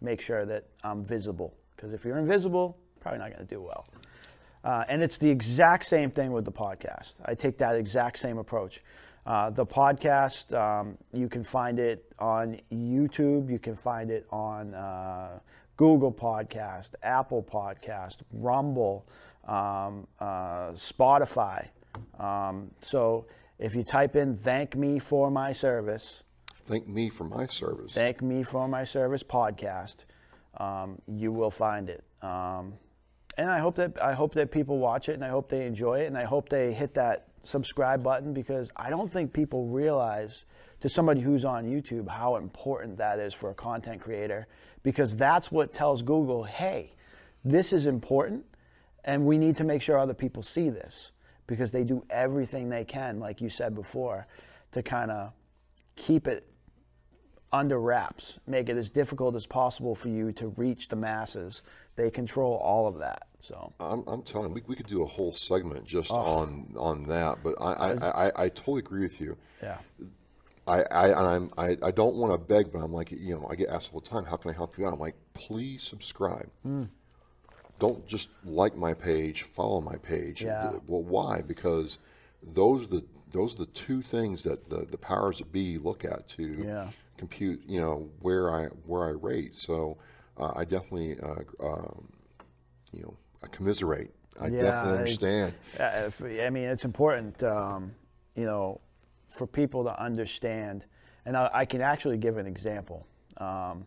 [0.00, 3.84] make sure that I'm visible because if you're invisible, probably not going to do well.
[4.64, 7.16] Uh, and it's the exact same thing with the podcast.
[7.26, 8.82] I take that exact same approach.
[9.26, 14.72] Uh, the podcast, um, you can find it on YouTube, you can find it on
[14.72, 15.38] uh,
[15.76, 19.06] Google Podcast, Apple Podcast, Rumble,
[19.46, 21.68] um, uh, Spotify.
[22.18, 23.26] Um, so
[23.58, 26.22] if you type in thank me for my service,
[26.66, 30.04] thank me for my service, thank me for my service podcast,
[30.58, 32.04] um, you will find it.
[32.22, 32.74] Um,
[33.36, 36.00] and I hope that I hope that people watch it and I hope they enjoy
[36.00, 40.44] it and I hope they hit that subscribe button because I don't think people realize
[40.80, 44.46] to somebody who's on YouTube how important that is for a content creator
[44.82, 46.92] because that's what tells Google, hey,
[47.44, 48.44] this is important
[49.04, 51.10] and we need to make sure other people see this
[51.46, 54.26] because they do everything they can, like you said before,
[54.72, 55.32] to kind of
[55.96, 56.46] keep it
[57.52, 61.62] under wraps, make it as difficult as possible for you to reach the masses.
[61.94, 63.28] They control all of that.
[63.38, 66.16] So I'm, I'm telling you, we, we could do a whole segment just oh.
[66.16, 67.38] on on that.
[67.44, 69.36] But I I, I, I, totally agree with you.
[69.62, 69.78] Yeah.
[70.66, 73.54] I, I, I'm, I, I don't want to beg, but I'm like, you know, I
[73.54, 74.94] get asked all the time, how can I help you out?
[74.94, 76.48] I'm like, please subscribe.
[76.66, 76.88] Mm
[77.78, 80.42] don't just like my page, follow my page.
[80.42, 80.72] Yeah.
[80.86, 81.42] Well, why?
[81.42, 81.98] Because
[82.42, 86.04] those are the those are the two things that the, the powers that be look
[86.04, 86.86] at to yeah.
[87.16, 89.56] compute, you know, where I where I rate.
[89.56, 89.98] So
[90.38, 92.08] uh, I definitely, uh, um,
[92.92, 94.10] you know, I commiserate.
[94.40, 95.54] I yeah, definitely understand.
[95.78, 97.92] I mean, it's important, um,
[98.34, 98.80] you know,
[99.28, 100.86] for people to understand.
[101.24, 103.06] And I, I, can actually give an example.
[103.36, 103.86] Um,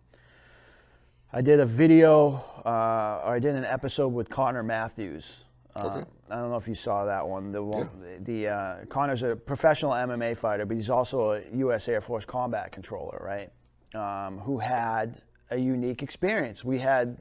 [1.34, 5.41] I did a video, uh, or I did an episode with Connor Matthews.
[5.75, 6.09] Uh, okay.
[6.32, 7.51] I don't know if you saw that one.
[7.51, 8.17] The one, yeah.
[8.21, 11.89] the uh, Connor's a professional MMA fighter, but he's also a U.S.
[11.89, 13.51] Air Force combat controller, right?
[13.93, 15.21] Um, who had
[15.51, 16.63] a unique experience.
[16.63, 17.17] We had,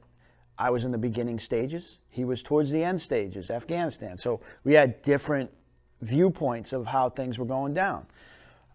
[0.57, 1.99] I was in the beginning stages.
[2.09, 4.17] He was towards the end stages, Afghanistan.
[4.17, 5.51] So we had different
[6.01, 8.05] viewpoints of how things were going down.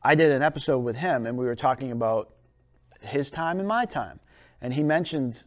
[0.03, 2.35] I did an episode with him, and we were talking about
[3.01, 4.21] his time and my time
[4.63, 5.43] and he mentioned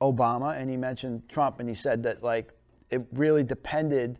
[0.00, 2.52] Obama and he mentioned Trump, and he said that like
[2.90, 4.18] it really depended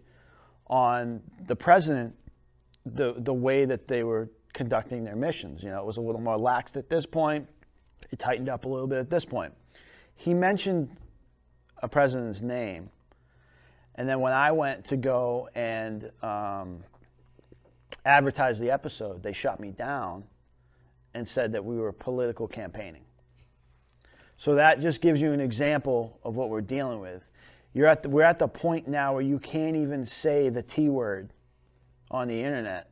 [0.66, 2.16] on the president,
[2.86, 5.62] the the way that they were conducting their missions.
[5.62, 7.46] You know, it was a little more laxed at this point.
[8.10, 9.52] It tightened up a little bit at this point.
[10.14, 10.90] He mentioned
[11.82, 12.88] a president's name,
[13.96, 16.82] and then when I went to go and um,
[18.06, 20.24] advertise the episode, they shot me down
[21.12, 23.05] and said that we were political campaigning.
[24.38, 27.22] So that just gives you an example of what we're dealing with.
[27.72, 30.88] You're at the, we're at the point now where you can't even say the T
[30.88, 31.32] word
[32.10, 32.90] on the internet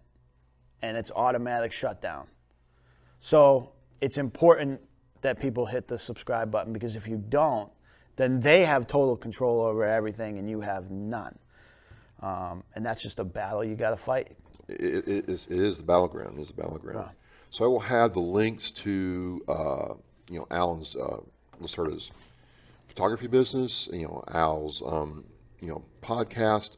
[0.82, 2.26] and it's automatic shutdown.
[3.20, 4.80] So it's important
[5.22, 7.70] that people hit the subscribe button because if you don't,
[8.16, 11.36] then they have total control over everything and you have none.
[12.22, 14.36] Um, and that's just a battle you got to fight.
[14.68, 16.38] It, it, is, it is the battleground.
[16.38, 17.10] It is the battleground.
[17.50, 19.94] So I will have the links to uh,
[20.30, 21.18] you know Alan's uh,
[21.64, 22.10] Lacerda's
[22.86, 25.24] photography business, you know, Al's, um,
[25.60, 26.76] you know, podcast,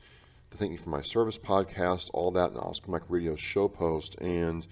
[0.51, 4.14] the Thank You for My Service podcast, all that, and Oscar Mike Radio show post.
[4.16, 4.66] And,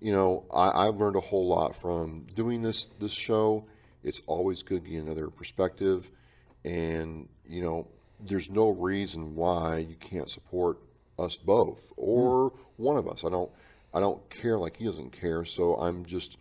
[0.00, 3.66] you know, I, I've learned a whole lot from doing this this show.
[4.02, 6.10] It's always good to get another perspective.
[6.64, 7.88] And, you know,
[8.20, 10.78] there's no reason why you can't support
[11.18, 12.56] us both or mm.
[12.76, 13.24] one of us.
[13.24, 13.50] I don't
[13.92, 15.44] I don't care like he doesn't care.
[15.44, 16.36] So I'm just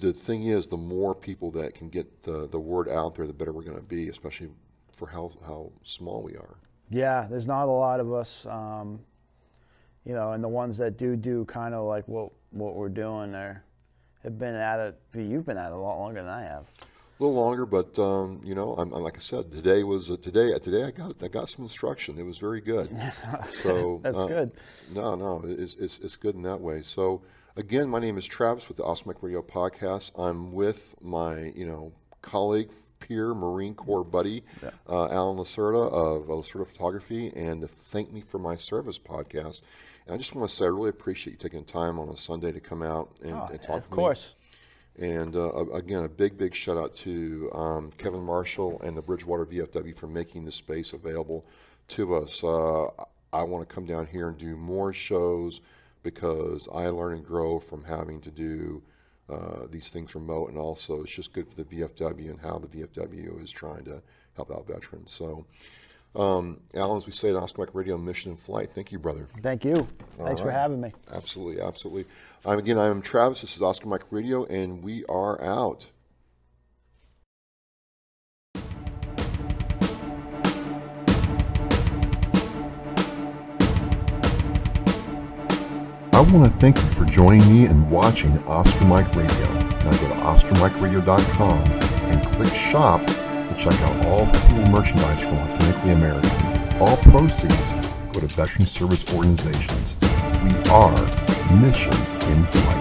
[0.00, 3.32] the thing is, the more people that can get the, the word out there, the
[3.32, 4.50] better we're going to be, especially
[4.94, 6.56] for how how small we are.
[6.90, 9.00] Yeah, there's not a lot of us, um,
[10.04, 13.32] you know, and the ones that do do kind of like what what we're doing
[13.32, 13.64] there
[14.22, 15.00] have been at it.
[15.14, 16.66] You've been at it a lot longer than I have.
[17.18, 20.58] A little longer, but um, you know, I'm, like I said, today was uh, today.
[20.58, 22.18] Today I got I got some instruction.
[22.18, 22.90] It was very good.
[23.46, 24.52] So that's uh, good.
[24.92, 26.82] No, no, it's, it's it's good in that way.
[26.82, 27.22] So
[27.56, 30.12] again, my name is Travis with the Oscar Mike Radio Podcast.
[30.18, 31.92] I'm with my you know
[32.22, 34.70] colleague, peer, Marine Corps buddy, yeah.
[34.88, 39.62] uh, Alan Lacerda of Lacerda Photography, and the Thank Me for My Service podcast.
[40.06, 42.52] And I just want to say I really appreciate you taking time on a Sunday
[42.52, 43.78] to come out and, oh, and talk.
[43.78, 44.34] Of course.
[44.98, 49.46] And uh, again, a big, big shout out to um, Kevin Marshall and the Bridgewater
[49.46, 51.46] VFW for making this space available
[51.88, 52.44] to us.
[52.44, 52.86] Uh,
[53.32, 55.60] I want to come down here and do more shows
[56.02, 58.82] because I learn and grow from having to do
[59.28, 62.66] uh, these things remote, and also it's just good for the VFW and how the
[62.66, 64.02] VFW is trying to
[64.34, 65.12] help out veterans.
[65.12, 65.46] So,
[66.16, 68.70] um, Alan, as we say at Oscar Mike Radio, mission in flight.
[68.74, 69.28] Thank you, brother.
[69.42, 69.74] Thank you.
[70.18, 70.48] All Thanks right.
[70.48, 70.92] for having me.
[71.12, 72.06] Absolutely, absolutely.
[72.44, 73.42] I'm, again, I'm Travis.
[73.42, 75.88] This is Oscar Mike Radio, and we are out.
[86.30, 89.52] I want to thank you for joining me and watching Oscar Mike Radio.
[89.82, 95.38] Now go to OscarMikeRadio.com and click Shop to check out all the cool merchandise from
[95.38, 96.80] Authentically American.
[96.80, 97.72] All proceeds
[98.12, 99.96] go to veteran service organizations.
[100.44, 100.94] We are
[101.60, 101.94] Mission
[102.30, 102.79] in Flight.